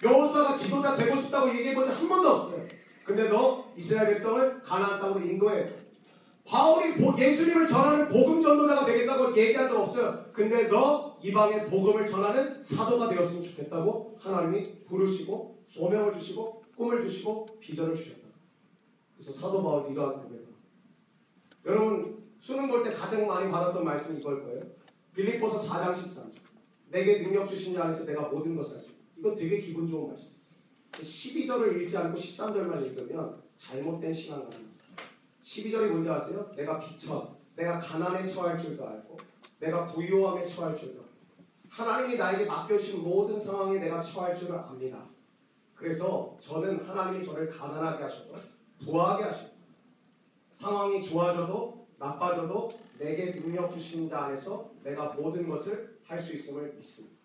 여호수아가 0.03 0.55
지도자 0.55 0.95
되고 0.95 1.15
싶다고 1.19 1.49
얘기해 1.49 1.75
본 1.75 1.85
적 1.85 1.91
한 1.93 2.09
번도 2.09 2.29
없어요. 2.29 2.67
근데 3.03 3.27
너 3.29 3.65
이스라엘 3.75 4.13
백성을 4.13 4.61
가나안 4.61 4.99
땅으로 4.99 5.19
인도해. 5.25 5.67
바울이 6.45 6.95
보- 6.95 7.17
예수님을 7.17 7.67
전하는 7.67 8.09
복음 8.09 8.41
전도자가 8.41 8.85
되겠다고 8.85 9.35
얘기한 9.37 9.69
적 9.69 9.79
없어요. 9.79 10.25
근데 10.33 10.67
너 10.67 11.17
이방의 11.21 11.67
복음을 11.69 12.05
전하는 12.05 12.61
사도가 12.61 13.09
되었으면 13.09 13.43
좋겠다고 13.43 14.17
하나님이 14.19 14.63
부르시고 14.87 15.63
소명을 15.69 16.17
주시고 16.19 16.63
꿈을 16.75 17.03
주시고 17.07 17.45
비전을 17.59 17.95
주셨다. 17.95 18.27
그래서 19.15 19.33
사도 19.33 19.61
바울이 19.63 19.93
이러한 19.93 20.15
고백을 20.23 20.45
여러분 21.65 22.23
수능 22.41 22.67
볼 22.69 22.83
때 22.83 22.89
가장 22.91 23.27
많이 23.27 23.51
받았던 23.51 23.83
말씀이 23.85 24.19
이걸 24.19 24.41
거예요. 24.43 24.63
빌립보서 25.15 25.59
4장 25.59 25.91
13절. 25.91 26.31
내게 26.89 27.21
능력 27.21 27.45
주신 27.45 27.73
자 27.73 27.85
안에서 27.85 28.05
내가 28.05 28.23
모든 28.23 28.55
것을 28.55 28.77
할 28.77 28.83
수 28.83 28.89
있다. 28.89 29.01
이거 29.17 29.35
되게 29.35 29.59
기분 29.59 29.87
좋은 29.87 30.09
말씀. 30.09 30.31
12절을 30.91 31.81
읽지 31.81 31.97
않고 31.97 32.17
13절만 32.19 32.85
읽으면 32.85 33.41
잘못된 33.57 34.13
신앙관입니다. 34.13 34.83
12절이 35.43 35.89
뭔지 35.89 36.09
아세요? 36.09 36.51
내가 36.55 36.79
비천, 36.79 37.35
내가 37.55 37.79
가난에 37.79 38.27
처할 38.27 38.57
줄도 38.57 38.87
알고, 38.87 39.17
내가 39.59 39.85
부유함에 39.87 40.45
처할 40.45 40.75
줄도 40.75 40.99
알고, 41.01 41.11
하나님이 41.69 42.17
나에게 42.17 42.45
맡겨주신 42.45 43.03
모든 43.03 43.39
상황에 43.39 43.79
내가 43.79 44.01
처할 44.01 44.35
줄을 44.35 44.57
압니다. 44.57 45.05
그래서 45.75 46.37
저는 46.41 46.83
하나님이 46.83 47.23
저를 47.23 47.49
가난하게 47.49 48.03
하셔도, 48.03 48.35
부하게 48.83 49.23
하셔도, 49.25 49.51
상황이 50.53 51.01
좋아져도 51.03 51.80
나빠져도 52.01 52.71
내게 52.97 53.31
능력 53.31 53.71
주신 53.71 54.09
자 54.09 54.25
안에서 54.25 54.71
내가 54.83 55.13
모든 55.13 55.47
것을 55.47 55.99
할 56.03 56.19
수 56.19 56.35
있음을 56.35 56.73
믿습니다. 56.73 57.15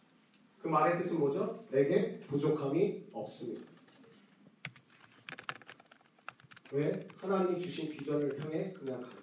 그 0.61 0.69
말의 0.69 1.03
뜻은 1.03 1.19
뭐죠? 1.19 1.65
내게 1.71 2.21
부족함이 2.21 3.09
없습니다. 3.13 3.63
왜? 6.73 7.09
하나님이 7.17 7.61
주신 7.61 7.91
비전을 7.91 8.39
향해 8.41 8.73
그냥 8.73 9.01
갑니다. 9.01 9.23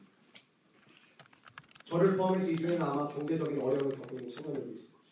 저를 1.85 2.17
포함해서 2.17 2.51
이 2.51 2.57
중에는 2.57 2.81
아마 2.81 3.07
경제적인 3.07 3.61
어려움을 3.61 3.95
겪고 3.95 4.17
있는 4.17 4.33
청년들도 4.33 4.71
있을 4.73 4.87
거죠. 4.91 5.03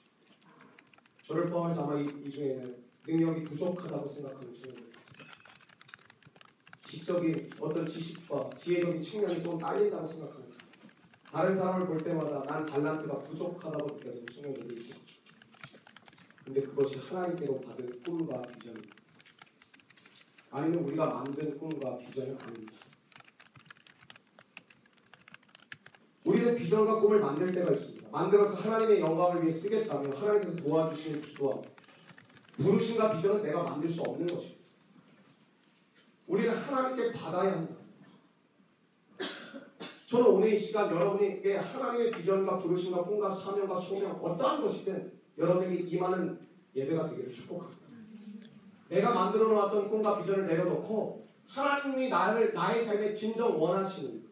저를 1.23 1.45
포함해서 1.45 1.83
아마 1.83 1.99
이, 1.99 2.05
이 2.25 2.29
중에는 2.29 2.83
능력이 3.07 3.43
부족하다고 3.43 4.07
생각하는 4.07 4.53
청년들 4.53 4.80
지적인 6.91 7.49
어떤 7.57 7.85
지식과 7.85 8.49
지혜적인 8.57 9.01
측면이 9.01 9.41
좀 9.41 9.57
딸린다고 9.57 10.05
생각하는 10.05 10.45
사람 10.45 10.57
다른 11.23 11.55
사람을 11.55 11.87
볼 11.87 11.97
때마다 11.97 12.43
난 12.43 12.65
달란트가 12.65 13.19
부족하다고 13.19 13.95
느껴지는 13.95 14.25
청년들이 14.25 14.81
있을 14.81 14.95
거죠. 14.95 15.15
근데 16.43 16.61
그것이 16.61 16.99
하나님께로 16.99 17.61
받은 17.61 18.03
꿈과 18.03 18.41
비전입니다. 18.41 18.95
아니면 20.49 20.83
우리가 20.83 21.05
만든 21.05 21.57
꿈과 21.57 21.97
비전은 21.97 22.37
아닙니다. 22.41 22.73
우리는 26.25 26.55
비전과 26.55 26.99
꿈을 26.99 27.19
만들 27.19 27.49
때가 27.53 27.71
있습니다. 27.71 28.09
만들어서 28.09 28.55
하나님의 28.55 28.99
영광을 28.99 29.43
위해 29.43 29.51
쓰겠다면 29.51 30.11
하나님께서 30.11 30.55
도와주시는 30.57 31.21
기도하고 31.21 31.61
부르심과 32.57 33.15
비전은 33.15 33.43
내가 33.43 33.63
만들 33.63 33.89
수 33.89 34.01
없는 34.01 34.27
것입니다. 34.27 34.60
우리는 36.31 36.55
하나님께 36.55 37.11
받아야 37.11 37.51
한다. 37.51 37.75
저는 40.07 40.27
오늘 40.27 40.53
이 40.53 40.57
시간 40.57 40.89
여러분에게 40.89 41.57
하나님의 41.57 42.09
비전과 42.09 42.57
부르심과 42.57 43.03
꿈과 43.03 43.29
사명과 43.29 43.77
소명 43.77 44.11
어떠한 44.11 44.61
것이든 44.61 45.11
여러분에게 45.37 45.83
임하는 45.89 46.39
예배가 46.73 47.09
되기를 47.09 47.33
축복합니다. 47.33 47.81
내가 48.87 49.13
만들어 49.13 49.49
놓았던 49.49 49.89
꿈과 49.89 50.19
비전을 50.19 50.47
내려놓고 50.47 51.27
하나님이 51.47 52.07
나를 52.07 52.53
나의 52.53 52.81
삶에 52.81 53.11
진정 53.11 53.61
원하시는 53.61 54.23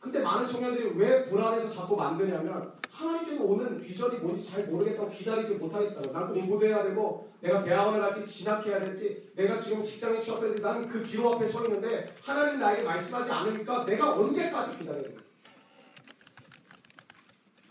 근데 0.00 0.20
많은 0.20 0.48
청년들이 0.48 0.96
왜 0.96 1.24
불안해서 1.26 1.70
자꾸 1.70 1.94
만드냐면 1.94 2.77
하나님께서 2.98 3.44
오는 3.44 3.80
비전이 3.80 4.18
뭔지 4.18 4.50
잘 4.50 4.66
모르겠다고 4.66 5.08
기다리지 5.10 5.54
못하겠다고. 5.54 6.10
난 6.12 6.32
공부도 6.32 6.66
해야 6.66 6.82
되고 6.82 7.32
내가 7.40 7.62
대학원을 7.62 8.00
갈지 8.00 8.26
진학해야 8.26 8.80
될지 8.80 9.30
내가 9.36 9.60
지금 9.60 9.82
직장에 9.82 10.20
취업해야 10.20 10.48
될지 10.48 10.62
나는 10.62 10.88
그 10.88 11.00
기로 11.04 11.32
앞에 11.34 11.46
서 11.46 11.64
있는데 11.64 12.06
하나님 12.22 12.58
나에게 12.58 12.82
말씀하지 12.82 13.30
않으니까 13.30 13.84
내가 13.84 14.16
언제까지 14.16 14.78
기다려야 14.78 15.02
돼? 15.02 15.16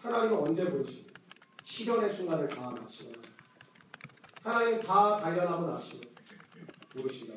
하나님은 0.01 0.37
언제 0.39 0.63
보시고 0.69 1.07
시련의 1.65 2.09
순간을 2.13 2.47
다 2.47 2.69
마치고 2.71 3.09
하나님 4.43 4.79
다 4.79 5.17
단련하고 5.17 5.67
나시고 5.71 5.99
부르신다 6.95 7.33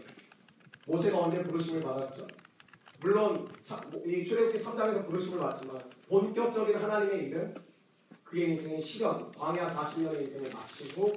모세가 0.86 1.18
언제 1.18 1.42
부르심을 1.42 1.82
받았죠? 1.82 2.24
물론 3.00 3.48
차- 3.62 3.80
이 4.06 4.24
출애굽기 4.24 4.62
3장에서 4.62 5.06
부르심을 5.06 5.40
받지만 5.40 5.76
본격적인 6.08 6.76
하나님의 6.76 7.24
일은 7.26 7.54
그의 8.30 8.50
인생의 8.50 8.80
시련, 8.80 9.30
광야 9.32 9.66
40년의 9.66 10.20
인생을 10.20 10.50
후 10.94 11.12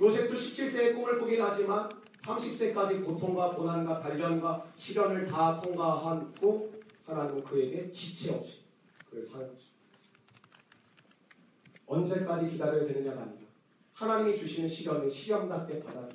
요셉도 0.00 0.34
17세에 0.34 0.94
꿈을 0.94 1.18
꾸긴 1.20 1.40
하지만 1.40 1.88
30세까지 2.22 3.04
고통과 3.04 3.50
고난과 3.50 4.00
단련과 4.00 4.66
시련을 4.76 5.26
다 5.26 5.60
통과한 5.60 6.34
후 6.40 6.70
하나님은 7.06 7.44
그에게 7.44 7.88
지체 7.90 8.34
없이 8.34 8.64
그를 9.08 9.22
사용하십니다. 9.22 9.70
언제까지 11.86 12.50
기다려야 12.50 12.86
되느냐가 12.86 13.22
아니라 13.22 13.40
하나님이 13.94 14.36
주시는 14.36 14.68
시련을 14.68 15.08
시련답게 15.08 15.80
받아 15.80 16.08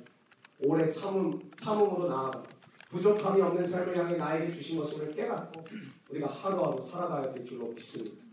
오래 0.64 0.88
참음, 0.88 1.30
참음으로 1.56 2.08
나아가 2.08 2.42
부족함이 2.88 3.40
없는 3.40 3.66
삶을 3.66 3.96
향해 3.96 4.16
나에게 4.16 4.52
주신 4.52 4.78
것임을 4.78 5.10
깨닫고 5.12 5.64
우리가 6.10 6.28
하루하루 6.28 6.82
살아가야 6.82 7.32
될 7.34 7.46
줄로 7.46 7.68
믿습니다. 7.68 8.25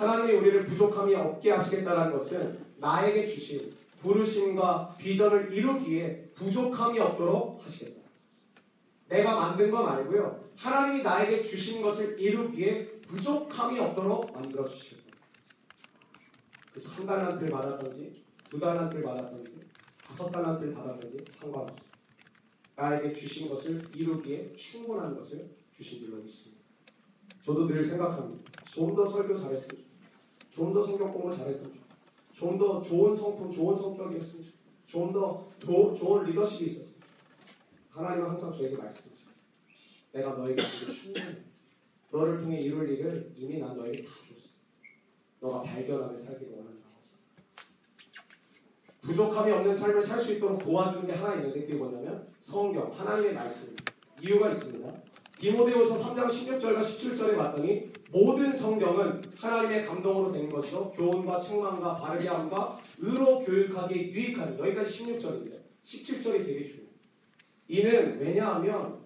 하나님이 0.00 0.38
우리를 0.38 0.64
부족함이 0.64 1.14
없게 1.14 1.50
하시겠다는 1.50 2.16
것은 2.16 2.58
나에게 2.78 3.26
주신 3.26 3.76
부르심과 4.00 4.96
비전을 4.98 5.52
이루기에 5.52 6.30
부족함이 6.34 6.98
없도록 6.98 7.62
하시겠다. 7.62 8.00
내가 9.08 9.36
만든 9.36 9.70
건 9.70 9.86
아니고요. 9.86 10.48
하나님이 10.56 11.02
나에게 11.02 11.42
주신 11.42 11.82
것을 11.82 12.18
이루기에 12.18 12.82
부족함이 13.02 13.78
없도록 13.78 14.32
만들어 14.32 14.66
주시겠다. 14.66 15.04
그래서 16.70 16.88
한 16.92 17.06
달란트를 17.06 17.48
받았던지 17.48 18.24
두 18.48 18.58
달란트를 18.58 19.04
받았던지 19.04 19.60
다섯 20.02 20.30
달란트를 20.30 20.72
받았던지 20.72 21.24
상관없습니다. 21.30 21.98
나에게 22.76 23.12
주신 23.12 23.50
것을 23.50 23.82
이루기에 23.94 24.52
충분한 24.52 25.14
것을 25.14 25.50
주신 25.76 26.00
줄로 26.00 26.22
믿습니다. 26.22 26.62
저도 27.44 27.66
늘 27.66 27.82
생각합니다. 27.82 28.50
좀 28.72 28.94
더 28.94 29.04
설교 29.04 29.36
좋겠다. 29.36 29.89
좀 30.54 30.72
더 30.72 30.82
성경 30.82 31.12
공부 31.12 31.34
잘했으면 31.34 31.72
좋겠다. 31.74 31.94
좀더 32.36 32.82
좋은 32.82 33.16
성품, 33.16 33.52
좋은 33.52 33.76
성격이었으면 33.76 34.44
좋겠다. 34.44 34.60
좀더 34.86 35.94
좋은 35.94 36.24
리더십이 36.26 36.70
있었으면 36.70 36.88
좋겠다. 36.94 37.06
하나님은 37.90 38.28
항상 38.30 38.52
저에게 38.52 38.76
말씀하십니다. 38.76 39.30
내가 40.12 40.34
너에게 40.34 40.62
주기 40.62 40.92
충분해. 40.92 41.36
너를 42.10 42.38
통해 42.38 42.60
이룰 42.60 42.88
일을 42.90 43.32
이미 43.36 43.58
난 43.60 43.76
너에게 43.76 44.02
다 44.02 44.10
줬어. 44.10 44.48
너가 45.40 45.62
발견하게 45.62 46.18
살기를 46.18 46.52
원한다. 46.52 46.80
부족함이 49.02 49.50
없는 49.52 49.74
삶을 49.74 50.02
살 50.02 50.20
수 50.20 50.32
있도록 50.34 50.62
도와주는 50.62 51.06
게 51.06 51.12
하나 51.12 51.36
있는데 51.36 51.60
그게 51.62 51.74
뭐냐면 51.74 52.28
성경, 52.40 52.92
하나님의 52.92 53.34
말씀입니다. 53.34 53.92
이유가 54.20 54.50
있습니다. 54.50 54.92
디모데후서 55.40 55.96
3장 55.96 56.26
16절과 56.26 56.80
17절에 56.80 57.34
봤더니 57.34 57.90
모든 58.12 58.54
성경은 58.54 59.22
하나님의 59.38 59.86
감동으로 59.86 60.30
된 60.30 60.50
것이요 60.50 60.90
교훈과 60.90 61.40
책망과 61.40 61.96
바르게 61.96 62.28
함과 62.28 62.78
의로 62.98 63.38
교육하기에 63.38 64.10
유익하니 64.12 64.58
여기까지 64.58 65.04
16절인데 65.04 65.52
17절이 65.82 66.44
되게 66.44 66.64
중요해요. 66.66 66.90
이는 67.68 68.20
왜냐하면 68.20 68.98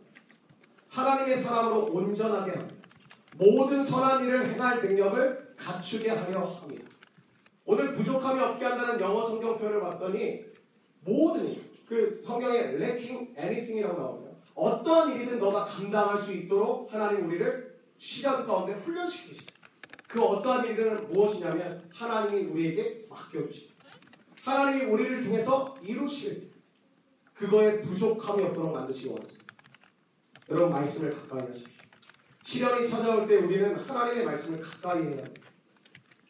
하나님의 0.88 1.36
사람으로 1.36 1.84
온전하게 1.92 2.50
합니다. 2.50 2.74
모든 3.36 3.84
선한 3.84 4.24
일을 4.24 4.48
행할 4.48 4.84
능력을 4.84 5.54
갖추게 5.56 6.10
하려 6.10 6.44
합니다. 6.44 6.90
오늘 7.64 7.92
부족함이 7.92 8.40
없게 8.40 8.64
한다는 8.64 9.00
영어 9.00 9.22
성경 9.22 9.56
표현을 9.56 9.80
봤더니 9.82 10.44
모든 11.04 11.54
그 11.86 12.10
성경에 12.10 12.58
lacking 12.58 13.34
anything이라고 13.38 14.00
나오고요. 14.00 14.33
어떠한 14.54 15.16
일이든 15.16 15.38
너가 15.38 15.64
감당할 15.64 16.22
수 16.22 16.32
있도록 16.32 16.92
하나님 16.92 17.26
우리를 17.26 17.74
시간 17.98 18.46
가운데 18.46 18.72
훈련시키시. 18.74 19.46
그 20.08 20.22
어떠한 20.22 20.66
일은 20.66 21.12
무엇이냐면 21.12 21.88
하나님이 21.92 22.50
우리에게 22.50 23.06
맡겨주시. 23.08 23.72
하나님이 24.42 24.84
우리를 24.84 25.24
통해서 25.24 25.74
이루실 25.82 26.52
그거에 27.34 27.80
부족함이 27.82 28.42
없도록 28.44 28.72
만드시기 28.72 29.08
원하십니다. 29.08 29.44
여러분 30.50 30.70
말씀을 30.70 31.16
가까이 31.16 31.48
하십시오. 31.48 31.74
시련이 32.42 32.88
찾아올 32.88 33.26
때 33.26 33.36
우리는 33.36 33.74
하나님의 33.74 34.24
말씀을 34.24 34.60
가까이 34.60 35.02
해야 35.02 35.18
합니다. 35.18 35.50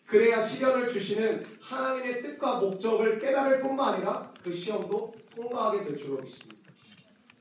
그래야 0.07 0.41
시련을 0.41 0.87
주시는 0.89 1.43
하나님의 1.61 2.23
뜻과 2.23 2.61
목적을 2.61 3.19
깨달을 3.19 3.61
뿐만 3.61 3.95
아니라 3.95 4.33
그 4.43 4.53
시험도 4.53 5.13
통과하게 5.35 5.83
될 5.83 5.99
줄로 5.99 6.23
믿습니다. 6.23 6.64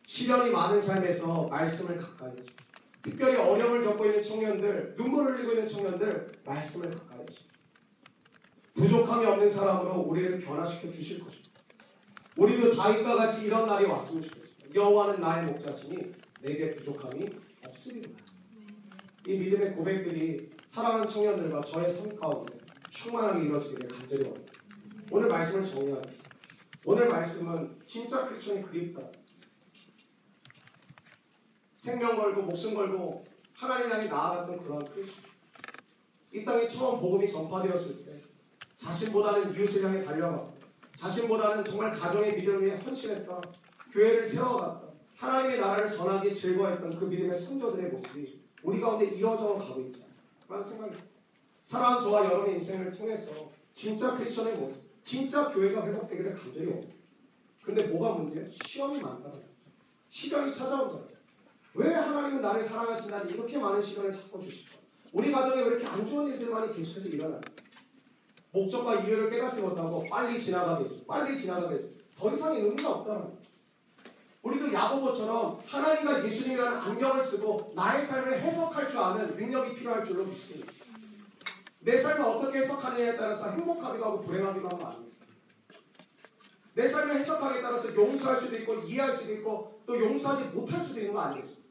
시련이 0.05 0.51
많은 0.51 0.81
삶에서 0.81 1.47
말씀을 1.49 1.97
가까이 1.97 2.29
하십시오. 2.29 2.55
특별히 3.01 3.35
어려움을 3.37 3.81
겪고 3.81 4.05
있는 4.05 4.21
청년들, 4.21 4.95
눈물을 4.97 5.37
흘리고 5.37 5.51
있는 5.51 5.67
청년들, 5.67 6.27
말씀을 6.45 6.91
가까이 6.91 7.19
하십시오. 7.19 7.43
부족함이 8.75 9.25
없는 9.25 9.49
사람으로 9.49 10.01
우리를 10.01 10.39
변화시켜 10.39 10.89
주실 10.89 11.23
것입니다. 11.23 11.51
우리도 12.37 12.71
다윗과 12.75 13.15
같이 13.15 13.45
이런 13.45 13.65
날이 13.65 13.85
왔으면 13.85 14.23
좋겠습니다. 14.23 14.75
여호와는 14.75 15.19
나의 15.19 15.45
목자시니 15.45 16.11
내게 16.41 16.69
부족함이 16.75 17.25
없으리라. 17.67 18.09
이 19.27 19.37
믿음의 19.37 19.75
고백들이 19.75 20.49
사랑하는 20.67 21.07
청년들과 21.07 21.61
저의 21.61 21.89
삶 21.89 22.15
가운데 22.17 22.57
충만하게 22.89 23.45
이루어지기를 23.45 23.87
간절히 23.87 24.23
원합니다. 24.23 24.53
오늘 25.11 25.27
말씀을 25.27 25.63
정리하겠습니다. 25.63 26.29
오늘 26.85 27.07
말씀은 27.07 27.77
진짜 27.85 28.27
크리스천이 28.27 28.63
그립다. 28.63 29.01
생명 31.83 32.15
걸고 32.15 32.43
목숨 32.43 32.75
걸고 32.75 33.25
하나님 33.53 33.91
향해 33.91 34.07
나아갔던 34.07 34.63
그런 34.63 34.85
크리스천. 34.85 35.25
이 36.31 36.45
땅에 36.45 36.65
처음 36.65 36.97
복음이 37.01 37.29
전파되었을 37.29 38.05
때 38.05 38.21
자신보다는 38.77 39.53
이웃을 39.53 39.83
향해 39.83 40.01
달려갔고 40.01 40.57
자신보다는 40.95 41.65
정말 41.65 41.91
가정의 41.91 42.37
위해 42.37 42.77
헌신했다. 42.77 43.41
교회를 43.91 44.23
세워갔다. 44.23 44.93
하나님의 45.17 45.59
나라를 45.59 45.89
전하기에 45.89 46.31
즐거워했던 46.31 46.89
그 46.97 47.03
믿음의 47.03 47.37
성도들의 47.37 47.91
모습이 47.91 48.41
우리 48.63 48.79
가운데 48.79 49.07
이어져 49.07 49.55
가고 49.55 49.81
있다. 49.81 50.05
라는 50.47 50.63
생각이 50.63 50.95
사랑하는 51.65 52.01
저와 52.01 52.23
여러분의 52.23 52.55
인생을 52.55 52.93
통해서 52.93 53.51
진짜 53.73 54.15
크리스천의 54.15 54.55
모습, 54.55 54.81
진짜 55.03 55.49
교회가 55.49 55.85
회복되기를 55.85 56.33
간절히 56.33 56.67
원합니다. 56.67 56.93
근데 57.61 57.87
뭐가 57.87 58.19
문제예요? 58.19 58.47
시험이 58.49 59.01
많다. 59.01 59.33
시련이 60.09 60.53
찾아오잖아요. 60.53 61.12
왜 61.75 61.93
하나님은 61.93 62.41
나를 62.41 62.61
사랑하신다니 62.61 63.33
이렇게 63.33 63.57
많은 63.57 63.81
시간을 63.81 64.13
찾고 64.13 64.41
주실까? 64.41 64.77
우리 65.11 65.31
가정에 65.31 65.61
왜 65.61 65.67
이렇게 65.67 65.85
안 65.87 66.07
좋은 66.07 66.27
일들만이 66.27 66.73
계속해서 66.75 67.07
일어나요? 67.09 67.41
목적과 68.51 68.95
이유를 69.01 69.31
깨닫지 69.31 69.61
못하고 69.61 70.03
빨리 70.09 70.39
지나가게. 70.39 71.05
빨리 71.07 71.37
지나가게. 71.37 71.89
더 72.15 72.31
이상 72.31 72.55
의미가 72.55 72.91
없다는 72.91 73.21
거예요. 73.21 73.37
우리도 74.43 74.73
야고보처럼 74.73 75.61
하나님과 75.65 76.25
예수님이라는 76.25 76.77
안경을 76.77 77.23
쓰고 77.23 77.71
나의 77.75 78.05
삶을 78.05 78.39
해석할 78.39 78.89
줄 78.89 78.99
아는 78.99 79.35
능력이 79.35 79.75
필요할 79.75 80.05
줄로 80.05 80.25
믿습니다. 80.25 80.71
내 81.79 81.97
삶을 81.97 82.21
어떻게 82.21 82.59
해석하느냐에 82.59 83.15
따라서 83.15 83.49
행복하기도 83.49 84.05
하고 84.05 84.21
불행하기도 84.21 84.69
거 84.69 84.75
아니겠어요? 84.85 85.23
내 86.75 86.87
삶을 86.87 87.15
해석하기에 87.17 87.61
따라서 87.61 87.95
용서할 87.95 88.39
수도 88.39 88.55
있고 88.57 88.75
이해할 88.75 89.11
수도 89.13 89.33
있고 89.33 89.81
또 89.85 89.99
용서하지 89.99 90.45
못할 90.55 90.81
수도 90.81 90.99
있는 90.99 91.13
거 91.13 91.21
아니겠어요? 91.21 91.62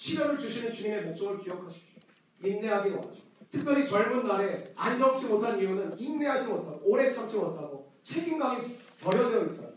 시련을 0.00 0.38
주시는 0.38 0.72
주님의 0.72 1.02
목적을 1.04 1.38
기억하십시오. 1.40 2.00
인내하기 2.42 2.88
원하죠. 2.88 3.20
특별히 3.50 3.86
젊은 3.86 4.26
날에 4.26 4.72
안정치 4.74 5.26
못한 5.26 5.60
이유는 5.60 6.00
인내하지 6.00 6.48
못하고 6.48 6.80
오래 6.84 7.10
참지 7.10 7.36
못하고 7.36 7.92
책임감이 8.00 8.78
버려되어 9.02 9.52
있다. 9.52 9.68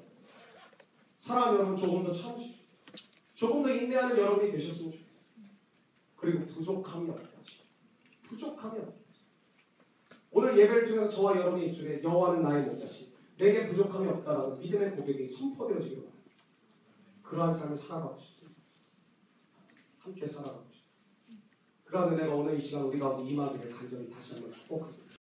사랑하는 1.18 1.60
여러분 1.60 1.76
조금 1.76 2.06
더 2.06 2.12
참으십시오. 2.14 2.56
조금 3.34 3.64
더 3.64 3.70
인내하는 3.70 4.18
여러분이 4.18 4.50
되셨으면 4.54 4.92
좋겠어요. 4.94 5.14
그리고 6.16 6.46
부족함이 6.46 7.10
없다. 7.10 7.30
부족함이 8.24 8.80
없다. 8.80 8.94
오늘 10.32 10.58
예배를 10.58 10.88
통해서 10.88 11.10
저와 11.10 11.36
여러분의 11.36 11.68
입술에 11.68 12.02
여호와는 12.02 12.44
나의 12.44 12.64
목자시 12.68 13.12
내게 13.38 13.68
부족함이 13.68 14.08
없다라는 14.08 14.58
믿음의 14.58 14.92
고백이 14.96 15.28
선포되어지기를 15.28 16.04
바랍니다. 16.04 16.32
그러한 17.24 17.52
삶을 17.52 17.76
살아가고 17.76 18.18
싶습니다. 18.18 18.33
함께 20.04 20.28
살아가고 20.28 20.66
싶습니다. 20.70 21.00
그러한 21.86 22.14
은혜가 22.14 22.36
오늘 22.36 22.58
이 22.58 22.62
시간 22.62 22.84
우리 22.84 23.00
가운데 23.00 23.32
임하기를 23.32 23.72
간절히 23.72 24.10
다시 24.10 24.34
한번 24.34 24.52
축복합니다. 24.52 25.04